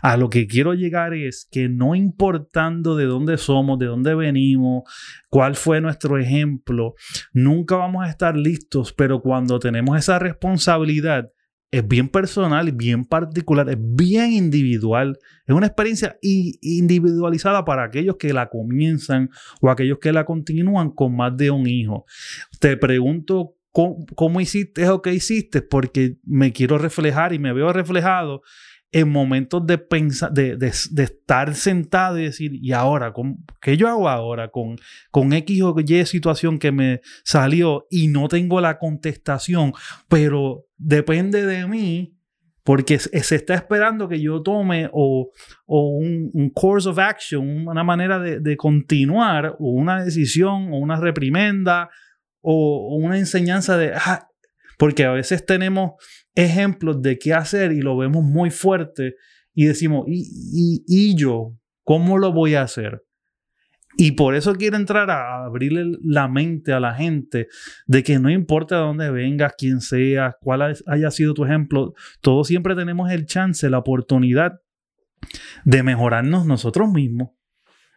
[0.02, 4.84] A lo que quiero llegar es que no importando de dónde somos, de dónde venimos,
[5.28, 6.94] cuál fue nuestro ejemplo,
[7.32, 11.30] nunca vamos a estar listos, pero cuando tenemos esa responsabilidad,
[11.70, 15.18] es bien personal, bien particular, es bien individual.
[15.46, 21.16] Es una experiencia individualizada para aquellos que la comienzan o aquellos que la continúan con
[21.16, 22.06] más de un hijo.
[22.60, 28.42] Te pregunto cómo, hiciste o qué hiciste porque me quiero reflejar y me veo reflejado
[28.94, 33.12] en momentos de, pensar, de, estar sentado y decir, ¿y ahora?
[33.60, 34.76] ¿Qué yo hago ahora con,
[35.10, 39.72] con X o Y situación que me salió y no tengo la contestación,
[40.08, 42.16] pero depende de mí
[42.62, 45.32] porque se está esperando que yo tome o,
[45.66, 51.90] un, course of action, una manera de, continuar, o una decisión, o una reprimenda,
[52.40, 54.28] o, una enseñanza de, ah,
[54.78, 55.92] porque a veces tenemos
[56.34, 59.14] ejemplos de qué hacer y lo vemos muy fuerte
[59.54, 63.02] y decimos, ¿y, yo cómo lo voy a hacer?
[63.96, 67.46] Y por eso quiero entrar a abrirle la mente a la gente
[67.86, 72.48] de que no importa de dónde vengas, quién seas, cuál haya sido tu ejemplo, todos
[72.48, 74.60] siempre tenemos el chance, la oportunidad
[75.64, 77.30] de mejorarnos nosotros mismos,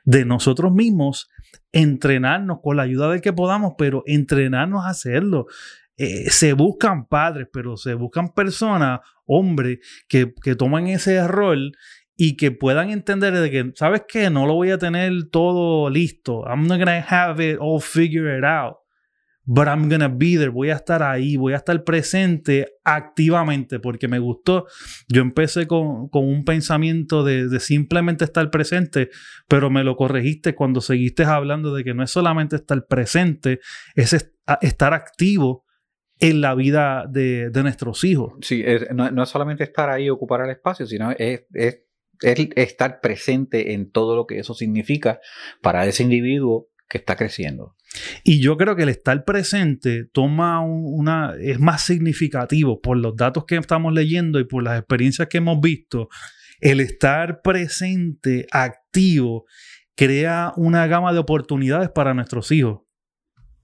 [0.06, 1.30] de nosotros mismos,
[1.72, 5.48] entrenarnos con la ayuda del que podamos, pero entrenarnos a hacerlo.
[5.98, 11.72] Eh, se buscan padres, pero se buscan personas, hombres, que, que toman ese rol
[12.16, 14.30] y que puedan entender de que, ¿sabes qué?
[14.30, 16.44] No lo voy a tener todo listo.
[16.48, 18.78] I'm not gonna have it all figured out.
[19.50, 20.50] But I'm gonna be there.
[20.50, 21.38] Voy a estar ahí.
[21.38, 24.66] Voy a estar presente activamente porque me gustó.
[25.08, 29.10] Yo empecé con, con un pensamiento de, de, simplemente estar presente,
[29.48, 33.62] pero me lo corregiste cuando seguiste hablando de que no es solamente estar presente,
[33.96, 34.14] es
[34.62, 35.67] estar activo
[36.20, 38.34] en la vida de, nuestros hijos.
[38.42, 41.46] Sí, no, es solamente estar ahí y ocupar el espacio, sino es,
[42.22, 45.20] estar presente en todo lo que eso significa
[45.62, 47.76] para ese individuo que está creciendo.
[48.24, 53.46] Y yo creo que el estar presente toma una, es más significativo por los datos
[53.46, 56.10] que estamos leyendo y por las experiencias que hemos visto.
[56.60, 59.46] El estar presente, activo,
[59.96, 62.82] crea una gama de oportunidades para nuestros hijos.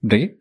[0.08, 0.40] ¿Sí?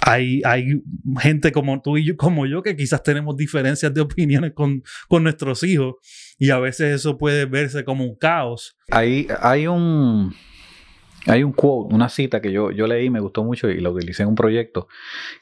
[0.00, 0.82] Hay, hay
[1.20, 5.22] gente como tú y yo, como yo, que quizás tenemos diferencias de opiniones con, con
[5.22, 5.94] nuestros hijos
[6.38, 8.76] y a veces eso puede verse como un caos.
[8.90, 10.34] Hay, hay un...
[11.26, 14.24] Hay un quote, una cita que yo, yo leí, me gustó mucho y la utilicé
[14.24, 14.88] en un proyecto,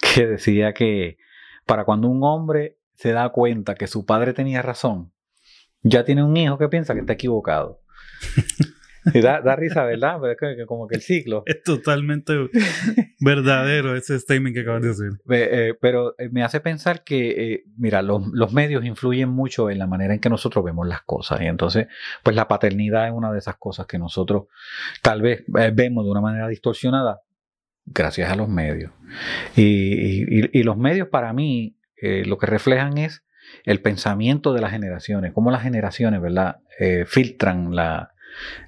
[0.15, 1.19] que decía que
[1.67, 5.13] para cuando un hombre se da cuenta que su padre tenía razón,
[5.83, 7.81] ya tiene un hijo que piensa que está equivocado.
[9.23, 10.19] da, da, risa, ¿verdad?
[10.21, 11.43] Pero es que, como que el ciclo.
[11.47, 12.35] Es totalmente
[13.21, 15.11] verdadero ese statement que acabas de decir.
[15.31, 19.79] Eh, pero eh, me hace pensar que, eh, mira, los, los, medios influyen mucho en
[19.79, 21.41] la manera en que nosotros vemos las cosas.
[21.41, 21.89] Y entonces,
[22.23, 24.45] pues la paternidad es una de esas cosas que nosotros
[25.03, 27.23] tal vez vemos de una manera distorsionada
[27.87, 28.93] gracias a los medios.
[29.57, 33.25] Y, y, y los medios para mí lo que reflejan es
[33.65, 36.61] el pensamiento de las generaciones, cómo las generaciones, ¿verdad?
[37.07, 38.13] filtran la,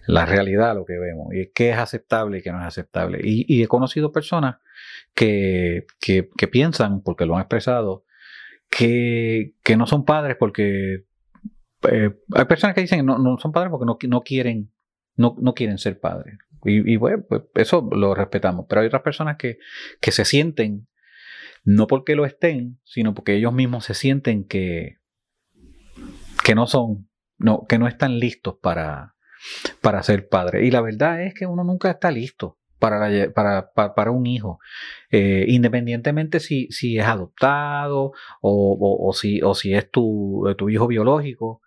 [0.06, 3.20] la realidad, lo que vemos, y qué es aceptable y qué no es aceptable.
[3.22, 4.56] Y, he conocido personas
[5.14, 8.04] que, que, piensan, porque lo han expresado,
[8.68, 11.04] que, que no son padres porque...
[11.90, 14.72] Eh, hay personas que dicen no, no son padres porque no, no quieren,
[15.16, 16.38] no, no, quieren ser padres.
[16.64, 18.64] Y, bueno, pues eso lo respetamos.
[18.66, 19.58] Pero hay otras personas que,
[20.00, 20.88] que se sienten,
[21.62, 24.96] no porque lo estén, sino porque ellos mismos se sienten que,
[26.42, 29.13] que no son, no, que no están listos para,
[29.80, 30.64] para ser padre.
[30.66, 34.58] Y la verdad es que uno nunca está listo para, para, para, un hijo,
[35.10, 40.86] eh, independientemente si, si es adoptado o, o, si, o si es tu, tu hijo
[40.86, 41.62] biológico.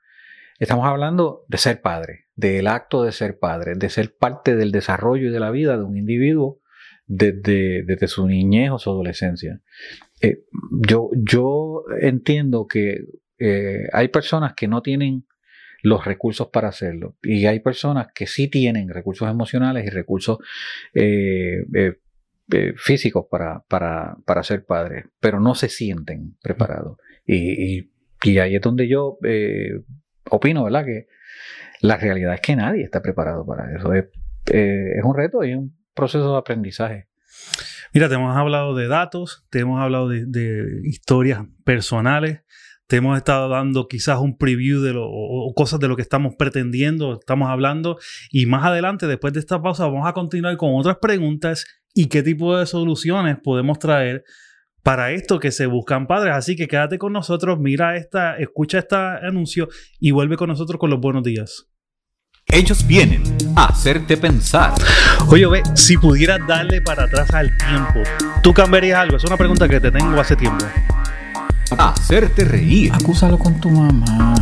[0.59, 5.29] Estamos hablando de ser padre, del acto de ser padre, de ser parte del desarrollo
[5.29, 6.59] y de la vida de un individuo
[7.05, 9.61] desde, desde su niñez o su adolescencia.
[10.21, 13.05] Eh, yo, yo entiendo que
[13.39, 15.25] eh, hay personas que no tienen
[15.81, 17.15] los recursos para hacerlo.
[17.21, 20.39] Y hay personas que sí tienen recursos emocionales y recursos
[20.93, 21.99] eh, eh,
[22.51, 26.97] eh, físicos para, para, para, ser padres, pero no se sienten preparados.
[27.25, 27.89] Y,
[28.23, 29.19] y, ahí es donde yo
[30.29, 30.85] opino, ¿verdad?
[30.85, 31.07] Que
[31.81, 33.93] la realidad es que nadie está preparado para eso.
[33.93, 34.05] Es,
[35.03, 37.07] un reto y un proceso de aprendizaje.
[37.93, 42.41] Mira, te hemos hablado de datos, te hemos hablado de historias personales,
[42.87, 46.35] te hemos estado dando quizás un preview de lo, o, cosas de lo que estamos
[46.37, 47.97] pretendiendo, estamos hablando.
[48.31, 52.23] Y más adelante, después de esta pausa, vamos a continuar con otras preguntas y qué
[52.23, 54.23] tipo de soluciones podemos traer
[54.83, 56.33] para esto que se buscan padres.
[56.33, 59.67] Así que quédate con nosotros, mira esta, escucha este anuncio
[59.99, 61.67] y vuelve con nosotros con los buenos días.
[62.49, 63.23] Ellos vienen
[63.57, 64.73] a hacerte pensar.
[65.27, 68.09] Oye, ve, si pudieras darle para atrás al tiempo,
[68.41, 69.17] ¿tú cambiarías algo?
[69.17, 70.65] Es una pregunta que te tengo hace tiempo.
[71.77, 72.93] A hacerte reír.
[72.93, 74.35] Acúsalo con tu mamá.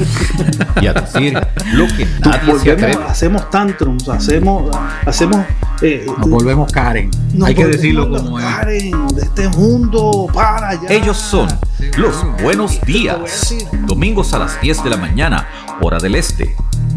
[0.80, 1.38] y a decir
[1.72, 3.04] lo que nadie se atreve.
[3.06, 4.74] Hacemos tantrums, hacemos,
[5.06, 5.44] hacemos
[5.82, 7.10] eh, nos volvemos Karen.
[7.42, 8.44] Hay que decirlo como es.
[8.44, 10.88] Karen de este mundo para allá.
[10.88, 11.48] Ellos son
[11.96, 13.54] los buenos días.
[13.86, 15.46] Domingos a las 10 de la mañana,
[15.80, 16.54] hora del este.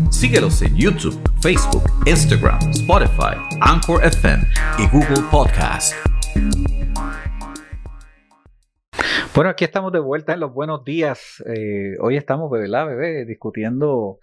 [0.10, 4.46] Síguelos en YouTube, Facebook, Instagram, Spotify, Anchor FM
[4.78, 5.94] y Google Podcast.
[9.36, 11.44] Bueno, aquí estamos de vuelta en los buenos días.
[11.46, 13.26] Eh, hoy estamos, ¿verdad, bebé?
[13.26, 14.20] Discutiendo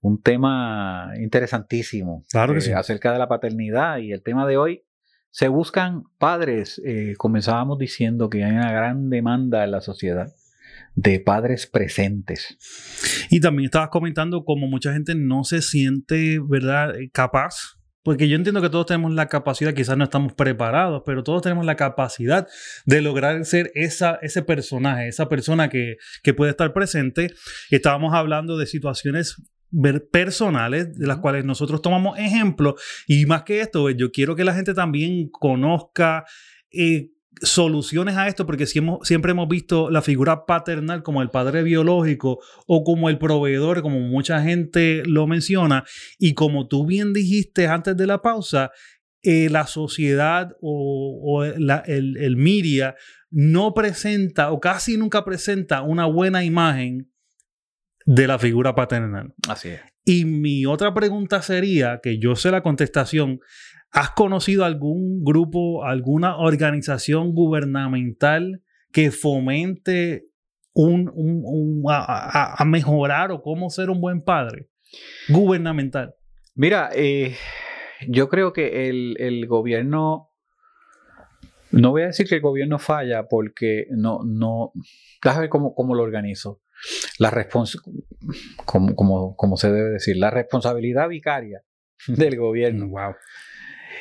[0.00, 4.84] un tema interesantísimo claro que eh, acerca de la paternidad y el tema de hoy.
[5.30, 6.80] Se buscan padres.
[6.84, 10.32] Eh, comenzábamos diciendo que hay una gran demanda en la sociedad
[10.94, 12.58] de padres presentes.
[13.30, 18.60] Y también estabas comentando como mucha gente no se siente, ¿verdad?, capaz porque yo entiendo
[18.60, 22.48] que todos tenemos la capacidad, quizás no estamos preparados, pero todos tenemos la capacidad
[22.84, 27.32] de lograr ser esa, ese personaje, esa persona que, que puede estar presente.
[27.70, 29.36] Estábamos hablando de situaciones
[30.10, 32.74] personales de las cuales nosotros tomamos ejemplo
[33.06, 36.24] y más que esto, yo quiero que la gente también conozca
[36.70, 42.40] eh, soluciones a esto, porque siempre hemos visto la figura paternal como el padre biológico
[42.66, 45.84] o como el proveedor, como mucha gente lo menciona,
[46.18, 48.70] y como tú bien dijiste antes de la pausa,
[49.22, 52.96] eh, la sociedad o, el, el media
[53.30, 57.10] no presenta o casi nunca presenta una buena imagen
[58.04, 59.32] de la figura paternal.
[59.48, 59.80] Así es.
[60.04, 63.38] Y mi otra pregunta sería, que yo sé la contestación,
[63.92, 70.28] ¿Has conocido algún grupo, alguna organización gubernamental que fomente
[70.72, 74.68] un, a, mejorar o cómo ser un buen padre
[75.28, 76.14] gubernamental?
[76.54, 77.36] Mira, eh,
[78.08, 80.30] yo creo que el, gobierno,
[81.70, 84.72] no voy a decir que el gobierno falla porque no, no,
[85.22, 86.62] déjame ver cómo, cómo lo organizo.
[87.18, 87.32] La
[88.64, 91.62] como, como, como se debe decir, la responsabilidad vicaria
[92.06, 92.88] del gobierno.
[92.88, 93.14] Wow.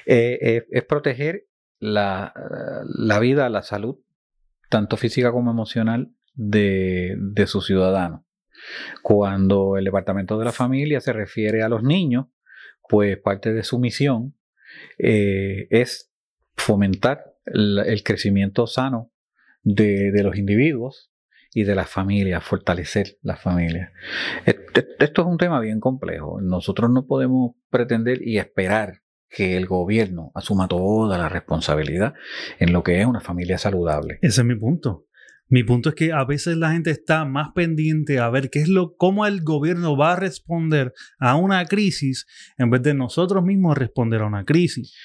[0.06, 1.48] Eh, eh, es proteger
[1.80, 2.34] la,
[3.20, 3.98] vida, la salud,
[4.70, 8.22] tanto física como emocional, de, de sus ciudadanos.
[9.02, 12.28] Cuando el Departamento de la Familia se refiere a los niños,
[12.88, 14.36] pues parte de su misión
[14.98, 16.12] eh, es
[16.56, 19.12] fomentar el, crecimiento sano
[19.64, 21.12] de, de, los individuos
[21.54, 23.92] y de las familias, fortalecer las familias.
[24.46, 26.40] Esto es un tema bien complejo.
[26.42, 32.13] Nosotros no podemos pretender y esperar que el gobierno asuma toda la responsabilidad
[32.60, 34.20] en lo que es una familia saludable.
[34.22, 35.08] Ese es mi punto.
[35.48, 38.70] Mi punto es que a veces la gente está más pendiente a ver qué es
[38.70, 42.26] lo, cómo el gobierno va a responder a una crisis
[42.58, 44.96] en vez de nosotros mismos responder a una crisis.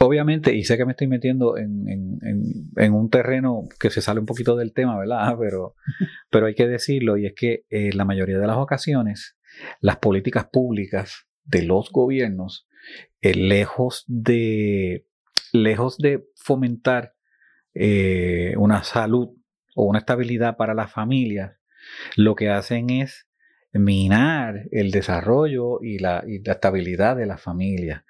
[0.00, 4.56] Obviamente, y sé que me estoy metiendo en, un terreno que se sale un poquito
[4.56, 5.36] del tema, ¿verdad?
[5.40, 5.74] Pero,
[6.30, 9.36] pero hay que decirlo, y es que en eh, la mayoría de las ocasiones
[9.80, 12.66] las políticas públicas de los gobiernos
[13.20, 15.06] eh, lejos, de,
[15.52, 17.14] lejos de fomentar
[17.74, 19.30] eh, una salud
[19.74, 21.52] o una estabilidad para las familias,
[22.16, 23.26] lo que hacen es
[23.72, 28.04] minar el desarrollo y la, estabilidad de las familias.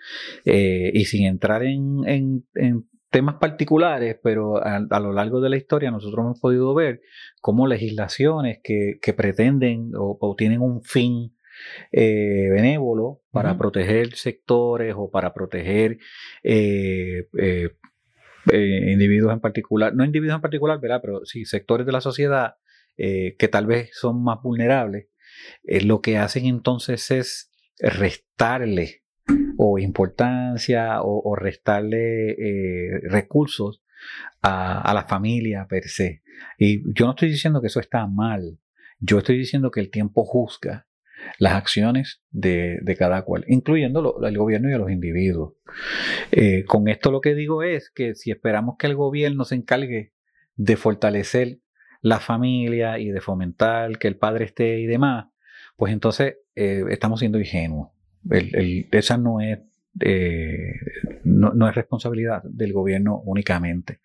[0.44, 2.44] Eh, y sin entrar en,
[3.10, 7.00] temas particulares, pero a, lo largo de la historia nosotros hemos podido ver
[7.40, 11.33] cómo legislaciones que, pretenden o, tienen un fin
[11.92, 15.98] eh, benévolo para proteger sectores o para proteger
[16.42, 17.70] eh, eh,
[18.92, 21.00] individuos en particular, no individuos en particular, ¿verdad?
[21.02, 22.56] Pero sí sectores de la sociedad
[22.96, 25.08] que tal vez son más vulnerables,
[25.64, 29.02] lo que hacen entonces es restarle
[29.56, 32.36] o importancia o, restarle
[33.08, 33.82] recursos
[34.42, 36.22] a, a, la familia per se.
[36.56, 38.60] Y yo no estoy diciendo que eso está mal,
[39.00, 40.86] yo estoy diciendo que el tiempo juzga
[41.38, 45.54] las acciones de, cada cual, incluyendo el gobierno y a los individuos.
[46.32, 50.12] Eh, con esto lo que digo es que si esperamos que el gobierno se encargue
[50.56, 51.58] de fortalecer
[52.00, 55.26] la familia y de fomentar que el padre esté y demás,
[55.76, 57.90] pues entonces eh, estamos siendo ingenuos.
[58.30, 59.58] esa no es
[60.00, 60.74] eh,
[61.22, 64.00] no, no, es responsabilidad del gobierno únicamente.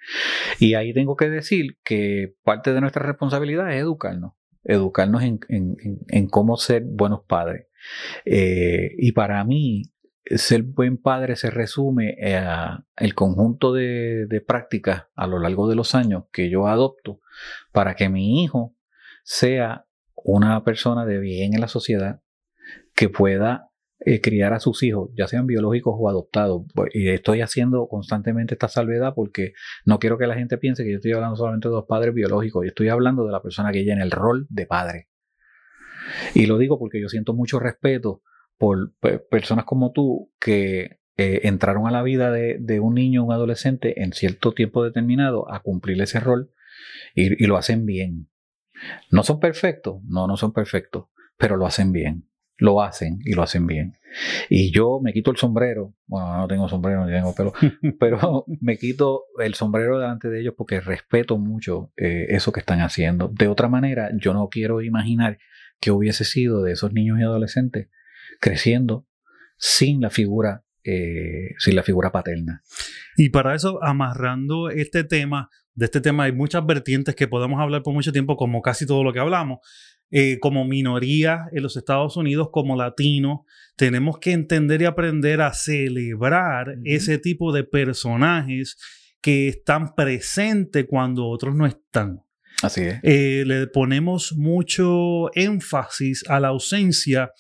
[0.60, 4.34] Y ahí tengo que decir que parte de nuestra responsabilidad es educarnos,
[4.64, 7.68] educarnos en, en, cómo ser buenos padres.
[8.26, 9.84] Eh, y para mí,
[10.26, 15.76] ser buen padre se resume a el conjunto de, de prácticas a lo largo de
[15.76, 17.20] los años que yo adopto
[17.72, 18.76] para que mi hijo
[19.24, 19.86] sea
[20.16, 22.22] una persona de bien en la sociedad
[22.94, 23.69] que pueda
[24.02, 26.64] eh, criar a sus hijos, ya sean biológicos o adoptados.
[26.94, 29.52] Y estoy haciendo constantemente esta salvedad porque
[29.84, 32.64] no quiero que la gente piense que yo estoy hablando solamente de los padres biológicos,
[32.64, 35.10] yo estoy hablando de la persona que en el rol de padre.
[36.34, 38.22] Y lo digo porque yo siento mucho respeto
[38.58, 38.94] por
[39.30, 44.14] personas como tú que eh, entraron a la vida de, un niño un adolescente en
[44.14, 46.52] cierto tiempo determinado a cumplir ese rol
[47.16, 48.30] y lo hacen bien.
[49.12, 52.29] No son perfectos, no, no son perfectos, pero lo hacen bien
[52.60, 53.98] lo hacen y lo hacen bien.
[54.50, 57.54] Y yo me quito el sombrero, bueno, no tengo sombrero ni tengo pelo,
[58.00, 62.82] pero me quito el sombrero delante de ellos porque respeto mucho eh, eso que están
[62.82, 63.30] haciendo.
[63.30, 65.38] De otra manera, yo no quiero imaginar
[65.80, 67.90] que hubiese sido de esos niños y adolescentes
[68.40, 69.08] creciendo
[69.58, 72.62] sin la figura, eh, sin la figura paterna.
[73.16, 77.84] Y para eso, amarrando este tema, de este tema hay muchas vertientes que podemos hablar
[77.84, 79.60] por mucho tiempo, como casi todo lo que hablamos,
[80.12, 83.46] eh, como minoría en los Estados Unidos, como latino,
[83.76, 88.78] tenemos que entender y aprender a celebrar ese tipo de personajes
[89.22, 92.22] que están presentes cuando otros no están.
[92.64, 93.00] Así es.
[93.04, 97.32] Eh, le ponemos mucho énfasis a la ausencia,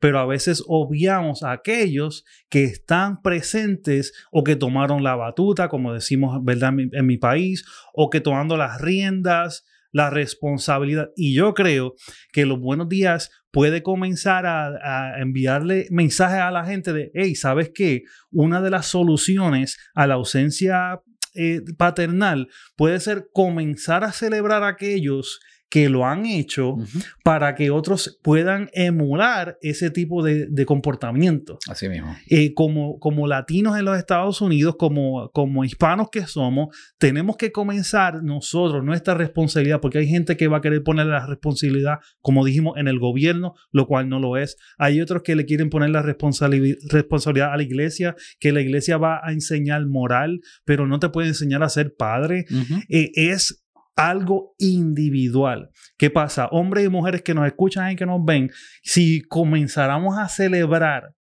[0.00, 5.94] pero a veces obviamos a aquellos que están presentes o que tomaron la batuta, como
[5.94, 6.74] decimos ¿verdad?
[6.92, 7.64] en mi país,
[7.94, 9.64] o que tomando las riendas
[9.96, 11.08] la responsabilidad.
[11.16, 11.94] Y yo creo
[12.30, 17.70] que los buenos días puede comenzar a, enviarle mensajes a la gente de, hey, ¿sabes
[17.74, 18.02] qué?
[18.30, 21.00] Una de las soluciones a la ausencia
[21.34, 26.76] eh, paternal puede ser comenzar a celebrar a aquellos que lo han hecho
[27.24, 31.58] para que otros puedan emular ese tipo de, comportamiento.
[31.68, 32.16] Así mismo.
[32.28, 37.52] Eh, como, como latinos en los Estados Unidos, como, como hispanos que somos, tenemos que
[37.52, 42.44] comenzar nosotros nuestra responsabilidad, porque hay gente que va a querer poner la responsabilidad, como
[42.44, 44.56] dijimos, en el gobierno, lo cual no lo es.
[44.78, 49.20] Hay otros que le quieren poner la responsabilidad a la iglesia, que la iglesia va
[49.22, 52.46] a enseñar moral, pero no te puede enseñar a ser padre.
[52.88, 53.65] Eh, es
[53.96, 55.70] algo individual.
[55.96, 56.46] ¿Qué pasa?
[56.48, 58.50] Hombres y mujeres que nos escuchan y que nos ven,
[58.82, 61.14] si comenzáramos a celebrar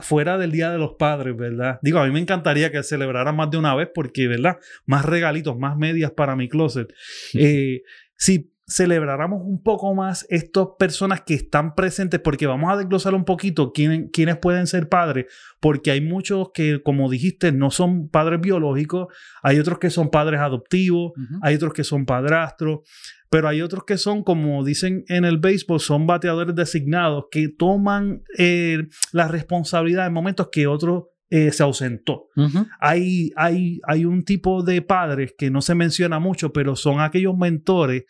[0.00, 1.78] fuera del Día de los Padres, ¿verdad?
[1.82, 4.56] Digo, a mí me encantaría que celebrara más de una vez porque, ¿verdad?
[4.86, 6.92] Más regalitos, más medias para mi closet.
[7.34, 7.82] Eh,
[8.16, 13.24] si celebráramos un poco más estas personas que están presentes, porque vamos a desglosar un
[13.24, 15.26] poquito quién, quiénes pueden ser padres,
[15.58, 19.08] porque hay muchos que, como dijiste, no son padres biológicos,
[19.42, 22.80] hay otros que son padres adoptivos, hay otros que son padrastros,
[23.30, 28.22] pero hay otros que son, como dicen en el béisbol, son bateadores designados que toman
[28.36, 32.28] eh, la responsabilidad en momentos que otros eh, se ausentó.
[32.80, 37.36] hay, hay, hay un tipo de padres que no se menciona mucho, pero son aquellos
[37.36, 38.04] mentores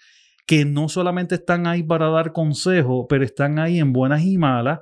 [0.48, 4.80] que no solamente están ahí para dar consejo, pero están ahí en buenas y malas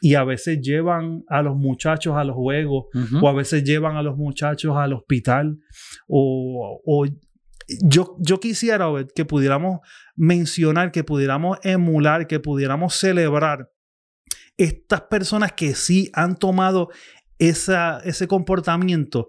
[0.00, 2.84] y a veces llevan a los muchachos a los juegos
[3.20, 5.58] o a veces llevan a los muchachos al hospital
[6.06, 7.04] o,
[7.82, 9.80] yo, yo quisiera que pudiéramos
[10.14, 13.72] mencionar, que pudiéramos emular, que pudiéramos celebrar
[14.56, 16.90] estas personas que sí han tomado
[17.40, 19.26] esa, ese comportamiento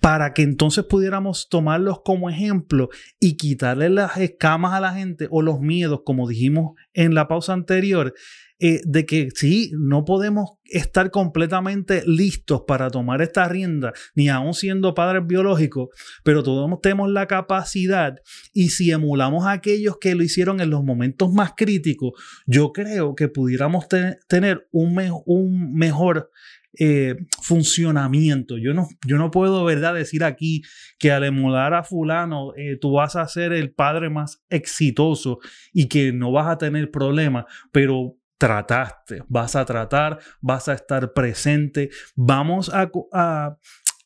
[0.00, 2.88] para que entonces pudiéramos tomarlos como ejemplo
[3.20, 7.52] y quitarle las escamas a la gente o los miedos, como dijimos en la pausa
[7.52, 8.14] anterior,
[8.58, 14.54] eh, de que sí, no podemos estar completamente listos para tomar esta rienda, ni aún
[14.54, 15.88] siendo padres biológicos,
[16.24, 18.16] pero todos tenemos la capacidad
[18.54, 22.12] y si emulamos a aquellos que lo hicieron en los momentos más críticos,
[22.46, 23.88] yo creo que pudiéramos
[24.26, 26.30] tener un, un mejor
[26.78, 28.58] eh, funcionamiento.
[28.58, 30.62] Yo no, yo no puedo, ¿verdad?, decir aquí
[30.98, 35.38] que al emular a fulano eh, tú vas a ser el padre más exitoso
[35.72, 41.14] y que no vas a tener problemas, pero trataste, vas a tratar, vas a estar
[41.14, 43.56] presente, vamos a, a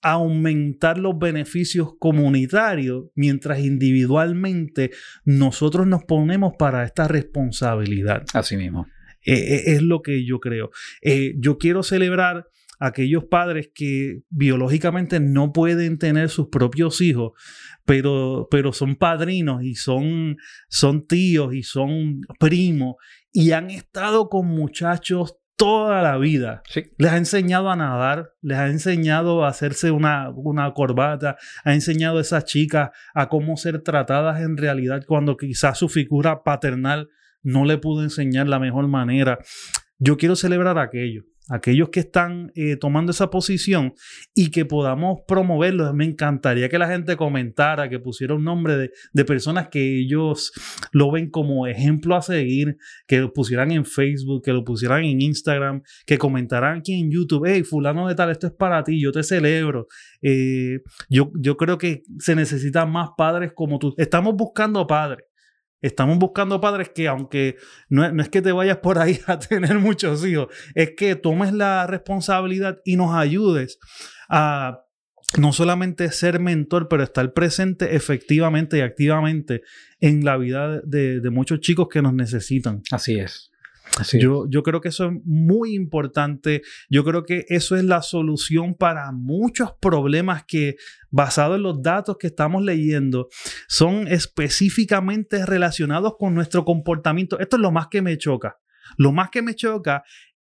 [0.03, 4.93] aumentar los beneficios comunitarios mientras individualmente
[5.25, 8.25] nosotros nos ponemos para esta responsabilidad.
[8.33, 8.87] Así mismo.
[9.27, 10.71] Eh, es lo que yo creo.
[11.37, 12.47] yo quiero celebrar
[12.81, 17.33] aquellos padres que biológicamente no pueden tener sus propios hijos,
[17.85, 22.97] pero, pero son padrinos y son, son tíos y son primos
[23.33, 26.63] y han estado con muchachos toda la vida.
[26.67, 26.85] Sí.
[26.97, 32.17] Les ha enseñado a nadar, les ha enseñado a hacerse una, una corbata, ha enseñado
[32.17, 37.11] a esas chicas a cómo ser tratadas en realidad cuando quizás su figura paternal
[37.43, 39.39] no le pudo enseñar la mejor manera.
[39.99, 43.95] Yo quiero celebrar aquello aquellos que están eh, tomando esa posición
[44.35, 45.93] y que podamos promoverlos.
[45.93, 50.53] Me encantaría que la gente comentara, que pusiera un nombre de, de, personas que ellos
[50.93, 52.77] lo ven como ejemplo a seguir,
[53.07, 57.47] que lo pusieran en Facebook, que lo pusieran en Instagram, que comentaran aquí en YouTube,
[57.47, 59.89] hey, fulano de tal, esto es para ti, yo te celebro.
[60.23, 63.95] Eh, yo, yo creo que se necesitan más padres como tú.
[63.97, 65.30] Estamos buscando padres.
[65.83, 67.57] Estamos buscando padres que, aunque
[67.89, 71.87] no, es que te vayas por ahí a tener muchos hijos, es que tomes la
[71.87, 73.79] responsabilidad y nos ayudes
[74.29, 74.81] a
[75.39, 79.63] no solamente ser mentor, pero estar presente efectivamente y activamente
[80.01, 82.83] en la vida de, de muchos chicos que nos necesitan.
[82.91, 83.50] Así es
[84.13, 86.63] yo, yo creo que eso es muy importante.
[86.89, 90.77] Yo creo que eso es la solución para muchos problemas que,
[91.11, 93.29] basado en los datos que estamos leyendo,
[93.69, 97.39] son específicamente relacionados con nuestro comportamiento.
[97.39, 98.59] Esto es lo más que me choca.
[98.97, 100.03] Lo más que me choca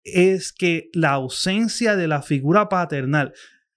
[0.04, 3.32] es que la ausencia de la figura paternal,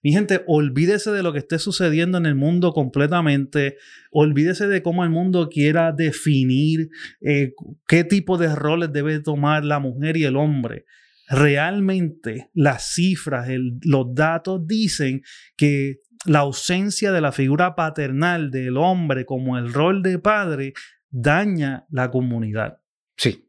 [0.06, 3.76] mi gente, olvídese de lo que esté sucediendo en el mundo completamente.
[4.12, 6.90] Olvídese de cómo el mundo quiera definir
[7.20, 7.54] eh,
[7.88, 10.84] qué tipo de roles debe tomar la mujer y el hombre.
[11.28, 13.48] Realmente las cifras,
[13.82, 15.22] los datos dicen
[15.56, 20.74] que la ausencia de la figura paternal del hombre como el rol de padre
[21.10, 22.78] daña la comunidad.
[23.16, 23.44] Sí.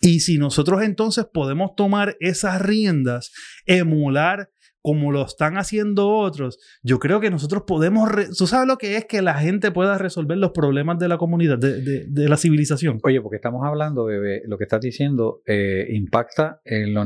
[0.00, 3.30] Y si nosotros entonces podemos tomar esas riendas,
[3.66, 4.50] emular
[4.86, 8.08] como lo están haciendo otros, yo creo que nosotros podemos,
[8.38, 11.58] tú sabes lo que es que la gente pueda resolver los problemas de la comunidad,
[11.58, 13.00] de, la civilización.
[13.02, 16.96] Oye, porque estamos hablando, bebé, lo que estás diciendo eh, impacta el,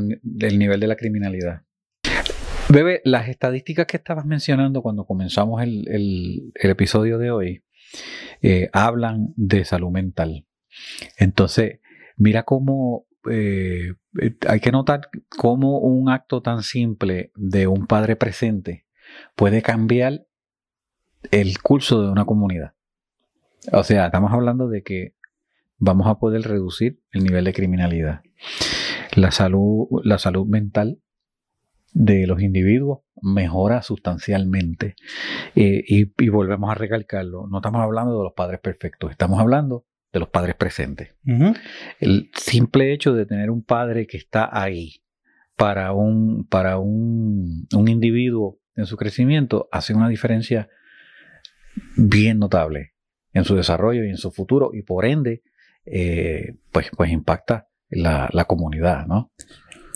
[0.41, 1.63] el nivel de la criminalidad.
[2.69, 7.65] Bebé, las estadísticas que estabas mencionando cuando comenzamos el, el, episodio de hoy
[8.43, 10.45] eh, hablan de salud mental.
[11.17, 11.81] Entonces,
[12.19, 18.17] mira cómo eh, eh, hay que notar cómo un acto tan simple de un padre
[18.17, 18.87] presente
[19.35, 20.27] puede cambiar
[21.31, 22.73] el curso de una comunidad.
[23.73, 25.15] O sea, estamos hablando de que
[25.79, 28.23] vamos a poder reducir el nivel de criminalidad.
[29.15, 31.01] La salud, la salud mental
[31.93, 34.95] de los individuos mejora sustancialmente.
[35.55, 39.85] Eh, y, y, volvemos a recalcarlo, no estamos hablando de los padres perfectos, estamos hablando
[40.13, 41.15] de los padres presentes.
[42.01, 45.03] El simple hecho de tener un padre que está ahí
[45.57, 50.69] para un, para un, un individuo en su crecimiento hace una diferencia
[51.97, 52.95] bien notable
[53.33, 55.43] en su desarrollo y en su futuro y por ende
[55.85, 59.33] eh, pues, pues impacta la, la comunidad, ¿no?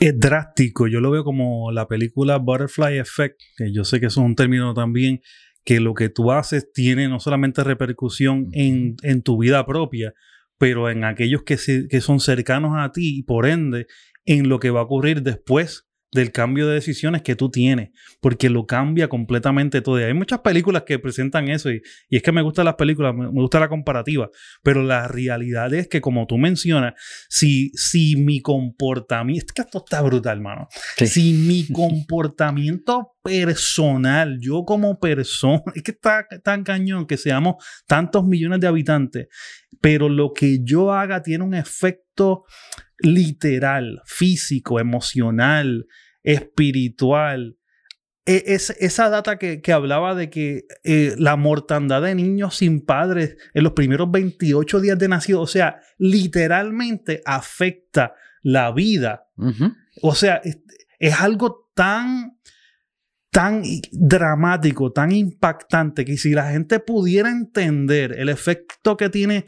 [0.01, 4.17] Es drástico, yo lo veo como la película Butterfly Effect, que yo sé que es
[4.17, 5.21] un término también
[5.65, 10.15] que lo que tú haces tiene no solamente repercusión en, en tu vida propia,
[10.59, 11.57] pero en aquellos que,
[11.89, 13.87] que son cercanos a ti y por ende
[14.25, 17.91] en lo que va a ocurrir después del cambio de decisiones que tú tienes,
[18.21, 20.01] porque lo cambia completamente todo.
[20.01, 23.15] Y hay muchas películas que presentan eso y, y es que me gustan las películas,
[23.15, 24.31] me, gusta la comparativa,
[24.63, 26.95] pero la realidad es que como tú mencionas,
[27.29, 34.65] si, si mi comportamiento, es que esto está brutal, hermano, si mi comportamiento personal, yo
[34.65, 37.57] como persona, es que está tan cañón que seamos
[37.89, 39.27] tantos millones de habitantes,
[39.81, 42.45] pero lo que yo haga tiene un efecto
[42.99, 45.87] literal, físico, emocional,
[46.25, 47.57] espiritual.
[48.27, 53.37] E, es, esa data que, hablaba de que eh, la mortandad de niños sin padres
[53.53, 59.29] en los primeros 28 días de nacido, o sea, literalmente afecta la vida.
[60.03, 60.59] O sea, es,
[60.99, 62.39] es, algo tan,
[63.31, 63.63] tan
[63.93, 69.45] dramático, tan impactante, que si la gente pudiera entender el efecto que tiene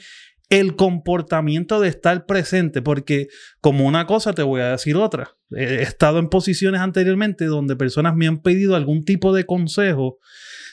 [0.49, 3.29] el comportamiento de estar presente, porque
[3.61, 5.37] como una cosa te voy a decir otra.
[5.51, 10.19] He estado en posiciones anteriormente donde personas me han pedido algún tipo de consejo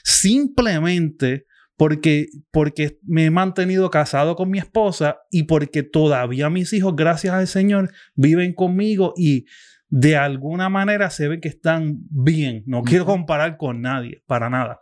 [0.03, 1.45] simplemente
[1.75, 7.33] porque, porque me he mantenido casado con mi esposa y porque todavía mis hijos, gracias
[7.33, 9.45] al Señor, viven conmigo y
[9.89, 12.63] de alguna manera se ve que están bien.
[12.67, 14.81] No quiero comparar con nadie, para nada.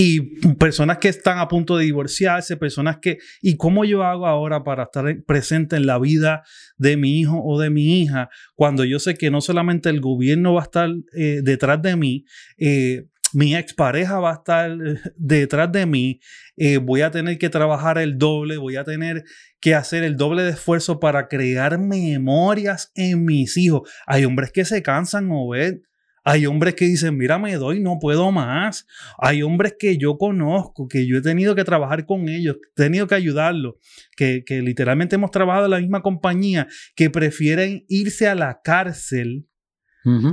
[0.00, 0.20] Y
[0.54, 4.84] personas que están a punto de divorciarse, personas que, ¿y cómo yo hago ahora para
[4.84, 6.44] estar presente en la vida
[6.76, 10.54] de mi hijo o de mi hija cuando yo sé que no solamente el gobierno
[10.54, 12.24] va a estar eh, detrás de mí,
[12.58, 16.20] eh, mi expareja va a estar eh, detrás de mí,
[16.56, 19.24] eh, voy a tener que trabajar el doble, voy a tener
[19.60, 23.90] que hacer el doble de esfuerzo para crear memorias en mis hijos.
[24.06, 25.82] Hay hombres que se cansan, o ven.
[26.28, 28.86] Hay hombres que dicen, mira, me doy, no puedo más.
[29.16, 33.06] Hay hombres que yo conozco, que yo he tenido que trabajar con ellos, he tenido
[33.06, 33.76] que ayudarlos,
[34.14, 39.48] que, que literalmente hemos trabajado en la misma compañía, que prefieren irse a la cárcel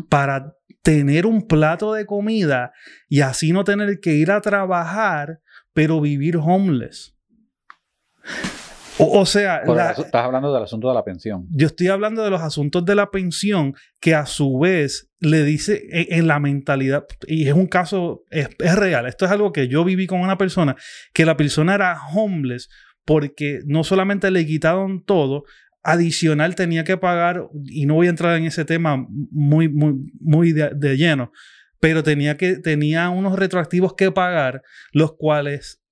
[0.09, 2.73] para tener un plato de comida
[3.07, 5.39] y así no tener que ir a trabajar,
[5.71, 7.15] pero vivir homeless.
[8.97, 9.61] O, sea,
[9.97, 11.47] estás hablando del asunto de la pensión.
[11.49, 15.87] Yo estoy hablando de los asuntos de la pensión que a su vez le dice
[15.91, 19.83] en, la mentalidad, y es un caso, es, es, real, esto es algo que yo
[19.83, 20.75] viví con una persona,
[21.13, 22.69] que la persona era homeless
[23.05, 25.43] porque no solamente le quitaron todo,
[25.83, 30.51] adicional tenía que pagar, y no voy a entrar en ese tema muy, muy, muy
[30.51, 31.31] de, lleno,
[31.79, 35.84] pero tenía, que, tenía unos retroactivos que pagar, los cuales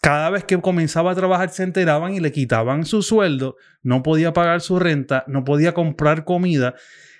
[0.00, 4.32] cada vez que comenzaba a trabajar se enteraban y le quitaban su sueldo, no podía
[4.32, 6.74] pagar su renta, no podía comprar comida,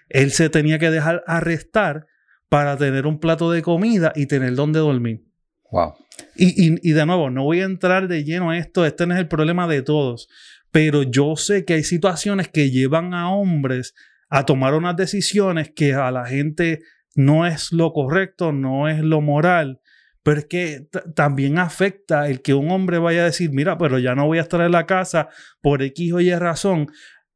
[0.08, 2.06] él se tenía que dejar arrestar
[2.48, 5.24] para tener un plato de comida y tener donde dormir.
[5.70, 5.94] Wow.
[6.36, 9.14] Y, y, y, de nuevo, no voy a entrar de lleno a esto, este no
[9.14, 10.28] es el problema de todos,
[10.70, 13.94] pero yo sé que hay situaciones que llevan a hombres
[14.28, 16.80] a tomar unas decisiones que a la gente
[17.14, 19.80] no es lo correcto, no es lo moral,
[20.24, 24.14] pero es que también afecta el que un hombre vaya a decir, mira, pero ya
[24.14, 25.28] no voy a estar en la casa
[25.60, 26.88] por X o Y razón,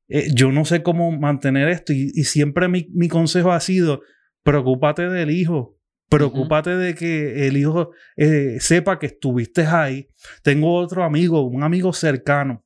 [0.08, 4.00] eh, yo no sé cómo mantener esto y, siempre mi, consejo ha sido,
[4.42, 5.78] preocúpate del hijo,
[6.08, 10.08] preocúpate de que el hijo eh, sepa que estuviste ahí.
[10.42, 12.64] Tengo otro amigo, un amigo cercano,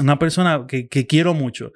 [0.00, 1.72] una persona que, quiero mucho,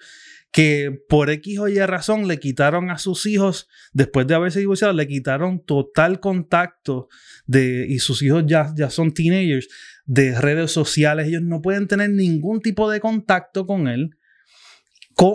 [0.52, 4.92] que por X o Y razón le quitaron a sus hijos, después de haberse divorciado,
[4.92, 7.08] le quitaron total contacto
[7.46, 9.68] de, y sus hijos ya, ya son teenagers,
[10.04, 14.10] de redes sociales, ellos no pueden tener ningún tipo de contacto con él.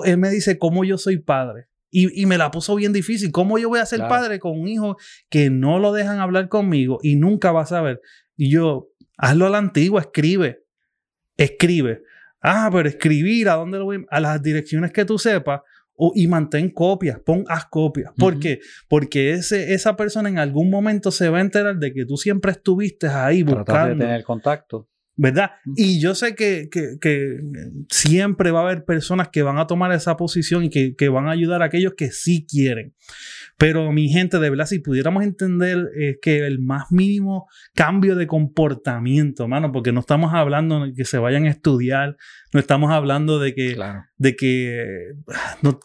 [0.06, 1.68] Él me dice, ¿cómo yo soy padre?
[1.90, 3.32] Y, y, me la puso bien difícil.
[3.32, 4.98] ¿Cómo yo voy a ser padre con un hijo
[5.30, 8.02] que no lo dejan hablar conmigo y nunca va a saber?
[8.36, 10.66] Y yo, hazlo a la antigua, escribe,
[11.38, 12.04] escribe.
[12.48, 14.06] Ah, pero escribir, ¿a dónde lo voy?
[14.10, 15.62] A las direcciones que tú sepas
[15.98, 18.14] o, y mantén copias, pon haz copias.
[18.18, 18.60] ¿Por qué?
[18.88, 22.52] Porque ese, esa persona en algún momento se va a enterar de que tú siempre
[22.52, 23.96] estuviste ahí buscando.
[23.96, 24.88] de tener contacto.
[25.20, 25.54] ¿Verdad?
[25.76, 27.40] Y yo sé que, que, que,
[27.90, 31.28] siempre va a haber personas que van a tomar esa posición y que, que, van
[31.28, 32.94] a ayudar a aquellos que sí quieren.
[33.58, 38.28] Pero mi gente, de verdad, si pudiéramos entender eh, que el más mínimo cambio de
[38.28, 42.16] comportamiento, mano, porque no estamos hablando de que se vayan a estudiar,
[42.54, 43.76] no estamos hablando de que,
[44.18, 45.14] de que,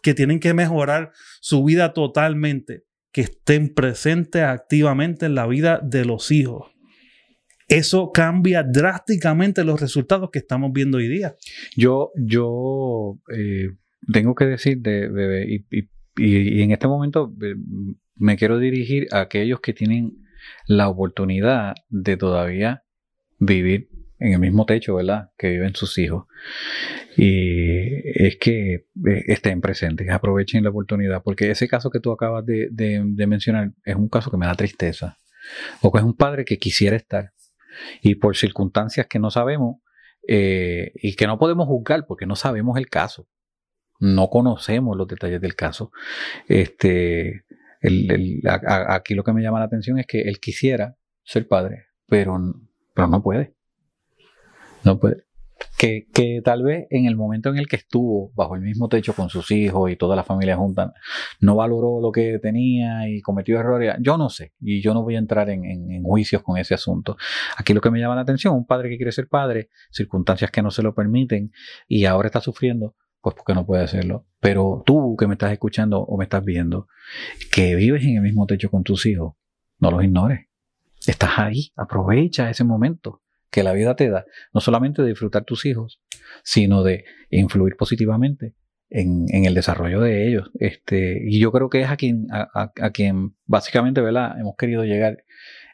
[0.03, 6.05] que tienen que mejorar su vida totalmente, que estén presentes activamente en la vida de
[6.05, 6.72] los hijos
[7.73, 11.37] eso cambia drásticamente los resultados que estamos viendo hoy día.
[11.75, 13.71] Yo, yo eh,
[14.13, 15.65] tengo que decir, de,
[16.17, 17.55] y, en este momento eh,
[18.17, 20.19] me quiero dirigir a aquellos que tienen
[20.67, 22.85] la oportunidad de todavía
[23.39, 25.31] vivir en el mismo techo, ¿verdad?
[25.37, 26.27] Que viven sus hijos.
[27.17, 32.45] Y es que eh, estén presentes, aprovechen la oportunidad, porque ese caso que tú acabas
[32.47, 35.19] de, mencionar es un caso que me da tristeza.
[35.81, 37.33] O que es un padre que quisiera estar,
[38.03, 39.77] y por circunstancias que no sabemos
[40.27, 43.27] eh, y que no podemos juzgar porque no sabemos el caso,
[43.99, 45.93] no conocemos los detalles del caso.
[46.49, 47.45] Este,
[48.89, 52.39] aquí lo que me llama la atención es que él quisiera ser padre, pero,
[52.95, 53.55] pero no puede.
[54.85, 55.32] No puede
[56.13, 59.29] que, tal vez en el momento en el que estuvo bajo el mismo techo con
[59.29, 60.93] sus hijos y toda la familia junta,
[61.41, 63.95] no valoró lo que tenía y cometió errores.
[64.01, 67.17] Yo no sé, y yo no voy a entrar en, en, juicios con ese asunto.
[67.57, 70.63] Aquí lo que me llama la atención, un padre que quiere ser padre, circunstancias que
[70.63, 71.51] no se lo permiten
[71.89, 74.27] y ahora está sufriendo, pues porque no puede hacerlo.
[74.39, 76.87] Pero tú que me estás escuchando o me estás viendo,
[77.51, 79.35] que vives en el mismo techo con tus hijos,
[79.81, 80.47] no los ignores.
[81.05, 83.23] Estás ahí, aprovecha ese momento
[83.53, 86.01] que la vida te da, no solamente de disfrutar tus hijos,
[86.43, 88.55] sino de influir positivamente
[88.89, 90.51] en, el desarrollo de ellos.
[90.59, 94.41] Este, y yo creo que es a quien, a, quien básicamente ¿verdad?
[94.41, 95.19] hemos querido llegar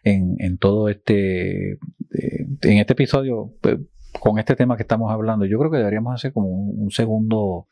[0.02, 3.78] en, todo este, eh, en este episodio, pues,
[4.18, 5.46] con este tema que estamos hablando.
[5.46, 7.68] Yo creo que deberíamos hacer como un, segundo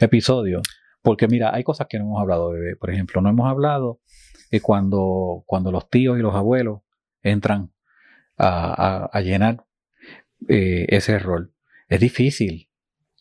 [0.00, 0.60] episodio,
[1.02, 2.74] porque mira, hay cosas que no hemos hablado, bebé.
[2.74, 4.00] Por ejemplo, no hemos hablado
[4.50, 6.80] de cuando, cuando los tíos y los abuelos
[7.22, 7.70] entran
[8.38, 9.64] a, llenar
[10.48, 11.52] eh, ese rol.
[11.88, 12.68] Es difícil,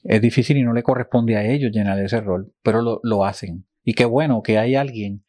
[0.04, 3.66] es difícil y no le corresponde a ellos llenar ese rol, pero lo, hacen.
[3.84, 5.24] Y qué bueno que hay alguien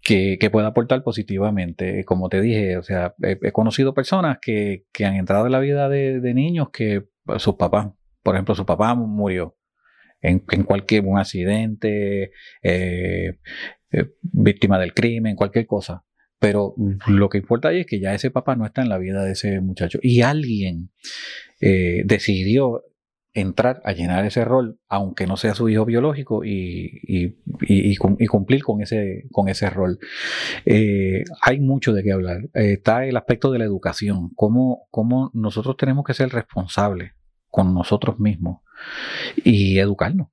[0.00, 2.04] que, que pueda aportar positivamente.
[2.04, 5.88] Como te dije, o sea, he, conocido personas que, que, han entrado en la vida
[5.88, 7.04] de, de niños que
[7.38, 7.88] sus papás,
[8.22, 9.56] por ejemplo, su papá murió
[10.22, 12.32] en, en cualquier un accidente,
[12.62, 13.38] eh,
[13.92, 16.04] eh, víctima del crimen, cualquier cosa.
[16.42, 16.74] Pero
[17.06, 19.30] lo que importa ahí es que ya ese papá no está en la vida de
[19.30, 20.00] ese muchacho.
[20.02, 20.90] Y alguien
[21.60, 22.82] eh, decidió
[23.32, 27.26] entrar a llenar ese rol, aunque no sea su hijo biológico, y, y,
[27.60, 30.00] y, y cumplir con ese, con ese rol.
[30.66, 32.40] Eh, hay mucho de qué hablar.
[32.54, 37.12] Eh, está el aspecto de la educación, cómo, cómo nosotros tenemos que ser responsables
[37.50, 38.62] con nosotros mismos
[39.44, 40.26] y educarnos.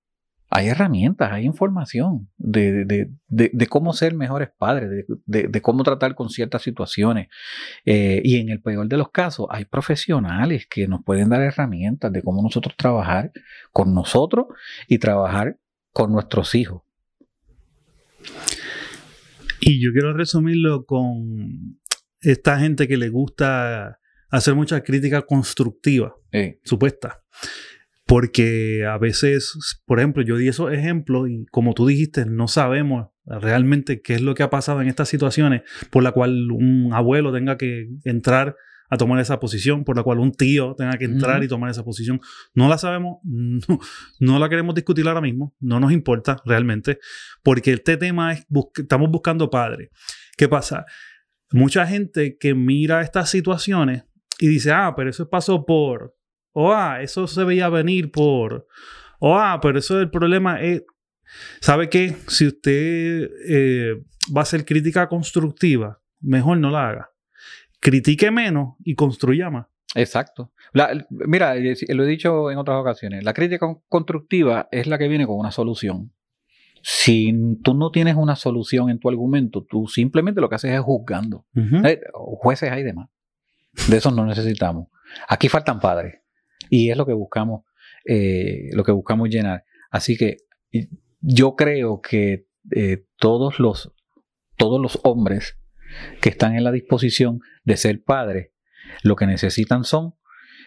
[0.51, 6.15] Hay herramientas, hay información de, de, de, de cómo ser mejores padres, de, cómo tratar
[6.15, 7.27] con ciertas situaciones.
[7.85, 12.11] Eh, y en el peor de los casos, hay profesionales que nos pueden dar herramientas
[12.11, 13.31] de cómo nosotros trabajar
[13.71, 14.47] con nosotros
[14.87, 15.59] y trabajar
[15.93, 16.81] con nuestros hijos.
[19.61, 21.79] Y yo quiero resumirlo con
[22.21, 26.59] esta gente que le gusta hacer mucha crítica constructiva, Sí.
[26.63, 27.21] supuesta.
[28.09, 29.53] Porque a veces,
[29.85, 34.21] por ejemplo, yo di esos ejemplos y como tú dijiste, no sabemos realmente qué es
[34.21, 38.55] lo que ha pasado en estas situaciones por la cual un abuelo tenga que entrar
[38.89, 41.83] a tomar esa posición, por la cual un tío tenga que entrar y tomar esa
[41.85, 42.19] posición.
[42.55, 43.79] No la sabemos, no,
[44.19, 46.97] no la queremos discutir ahora mismo, no nos importa realmente,
[47.43, 49.89] porque este tema es, bus- estamos buscando padres.
[50.35, 50.87] ¿Qué pasa?
[51.51, 54.05] Mucha gente que mira estas situaciones
[54.39, 56.15] y dice, ah, pero eso pasó por,
[56.61, 58.67] o ah, eso se veía venir por,
[59.19, 60.83] o ah, pero eso el problema es,
[61.61, 62.15] ¿sabe qué?
[62.27, 63.93] Si usted eh,
[64.35, 67.09] va a hacer crítica constructiva, mejor no la haga.
[67.79, 69.67] Critique menos y construya más.
[69.95, 70.51] Exacto.
[70.73, 74.97] La- mira, eh, lo he dicho en otras ocasiones, la crítica con- constructiva es la
[74.97, 76.11] que viene con una solución.
[76.81, 77.33] Si
[77.63, 81.45] tú no tienes una solución en tu argumento, tú simplemente lo que haces es juzgando.
[81.55, 81.77] Ujú.
[81.87, 83.09] Eh, jueces hay demás.
[83.87, 84.87] De esos no necesitamos.
[85.27, 86.18] Aquí faltan padres.
[86.69, 87.65] Y es lo que buscamos,
[88.05, 89.63] eh, lo que buscamos llenar.
[89.89, 90.37] Así que
[91.21, 93.93] yo creo que eh, todos los,
[94.57, 95.57] todos los hombres
[96.21, 98.51] que están en la disposición de ser padres,
[99.03, 100.15] lo que necesitan son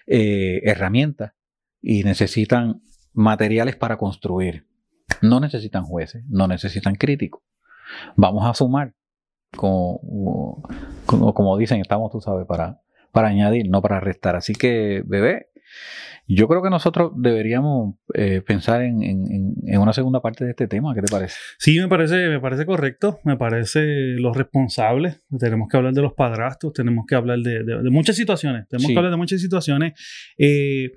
[0.07, 1.33] eh, herramientas
[1.81, 2.83] y necesitan
[3.13, 4.67] materiales para construir.
[5.21, 7.43] No necesitan jueces, no necesitan críticos.
[8.17, 8.95] Vamos a sumar,
[9.57, 10.63] como,
[11.07, 12.81] como, como dicen, estamos, tú sabes, para,
[13.13, 14.37] para añadir, no para restar.
[14.37, 15.51] Así que, bebé,
[16.27, 20.69] yo creo que nosotros deberíamos eh, pensar en, en- en una segunda parte de este
[20.69, 20.95] tema.
[20.95, 21.37] ¿Qué te parece?
[21.59, 23.81] Sí, me parece, me parece correcto, me parece
[24.19, 25.21] los responsables.
[25.39, 28.87] Tenemos que hablar de los padrastros, tenemos que hablar de, de- de muchas situaciones, tenemos
[28.89, 28.93] Sí.
[28.95, 29.93] que hablar de muchas situaciones.
[30.39, 30.93] Eh,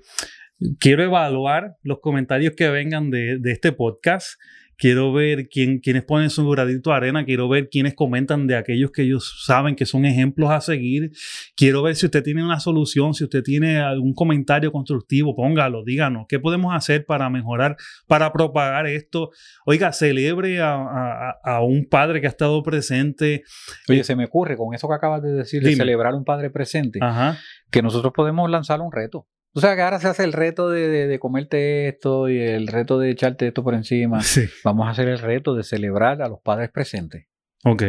[0.78, 4.38] quiero evaluar los comentarios que vengan de, de este podcast.
[4.78, 7.24] Quiero ver quién, quiénes ponen su gradito de arena.
[7.24, 11.12] Quiero ver quiénes comentan de aquellos que ellos saben que son ejemplos a seguir.
[11.56, 16.26] Quiero ver si usted tiene una solución, si usted tiene algún comentario constructivo, póngalo, díganos.
[16.28, 19.30] ¿Qué podemos hacer para mejorar, para propagar esto?
[19.64, 23.44] Oiga, celebre a, a- a un padre que ha estado presente.
[23.88, 26.98] Oye, se me ocurre con eso que acabas de decir, de celebrar un padre presente,
[27.02, 27.38] Ajá.
[27.70, 29.26] que nosotros podemos lanzar un reto.
[29.56, 32.66] O sea, que ahora se hace el reto de, de- de comerte esto y el
[32.68, 34.20] reto de echarte esto por encima.
[34.20, 34.42] Sí.
[34.64, 37.26] Vamos a hacer el reto de celebrar a los padres presentes.
[37.64, 37.82] Ok.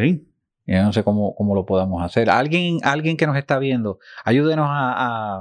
[0.65, 2.30] Yo no sé cómo, cómo lo podamos hacer.
[2.30, 4.93] Alguien, alguien que nos está viendo, ayúdenos a,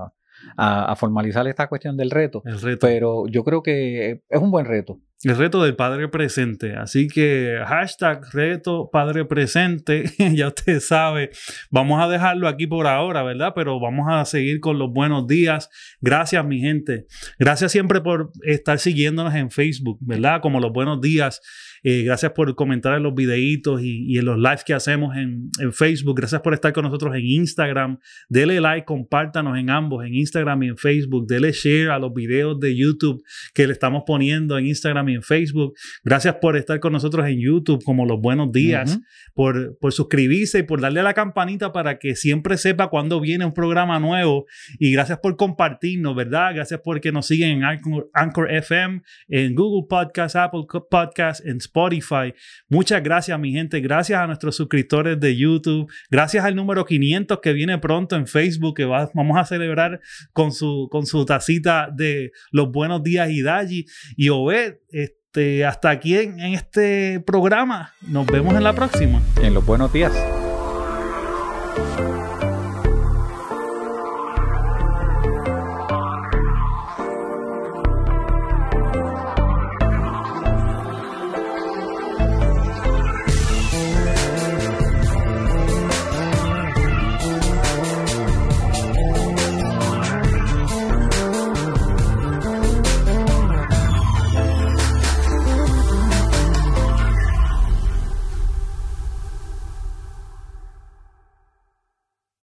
[0.04, 0.12] a-
[0.56, 2.42] a- a formalizar esta cuestión del reto.
[2.44, 2.86] El reto.
[2.86, 5.00] Pero yo creo que es un buen reto.
[5.22, 6.76] El reto del padre presente.
[6.76, 10.04] Así que hashtag reto padre presente.
[10.34, 11.30] ya usted sabe.
[11.70, 13.52] Vamos a dejarlo aquí por ahora, ¿verdad?
[13.54, 15.70] Pero vamos a seguir con los buenos días.
[16.02, 17.06] Gracias, mi gente.
[17.38, 20.42] Gracias siempre por estar siguiéndonos en Facebook, ¿verdad?
[20.42, 21.40] Como los buenos días.
[21.82, 25.72] Eh, gracias por comentar en los videitos y, en los lives que hacemos en, en
[25.72, 26.16] Facebook.
[26.16, 27.98] Gracias por estar con nosotros en Instagram.
[28.28, 31.26] Dele like, compártanos en ambos, en Instagram y en Facebook.
[31.26, 33.22] Dele share a los videos de YouTube
[33.54, 35.74] que le estamos poniendo en Instagram y en Facebook.
[36.04, 38.98] Gracias por estar con nosotros en YouTube, como los buenos días,
[39.34, 43.44] por, por suscribirse y por darle a la campanita para que siempre sepa cuando viene
[43.44, 44.46] un programa nuevo.
[44.78, 46.54] Y gracias por compartirnos, ¿verdad?
[46.54, 51.58] Gracias por que nos siguen en Anchor, Anchor FM, en Google Podcast, Apple Podcast, en
[51.58, 52.32] Spotify.
[52.68, 53.80] Muchas gracias, mi gente.
[53.80, 55.90] Gracias a nuestros suscriptores de YouTube.
[56.10, 60.00] Gracias al número 500 que viene pronto en Facebook, que va- vamos a celebrar
[60.32, 63.84] con su, con su tacita de los buenos días Hidaji.
[64.16, 64.74] Y Obed,
[65.36, 67.92] este, hasta aquí en, en este programa.
[68.00, 69.20] Nos vemos en la próxima.
[69.42, 70.12] En los buenos días.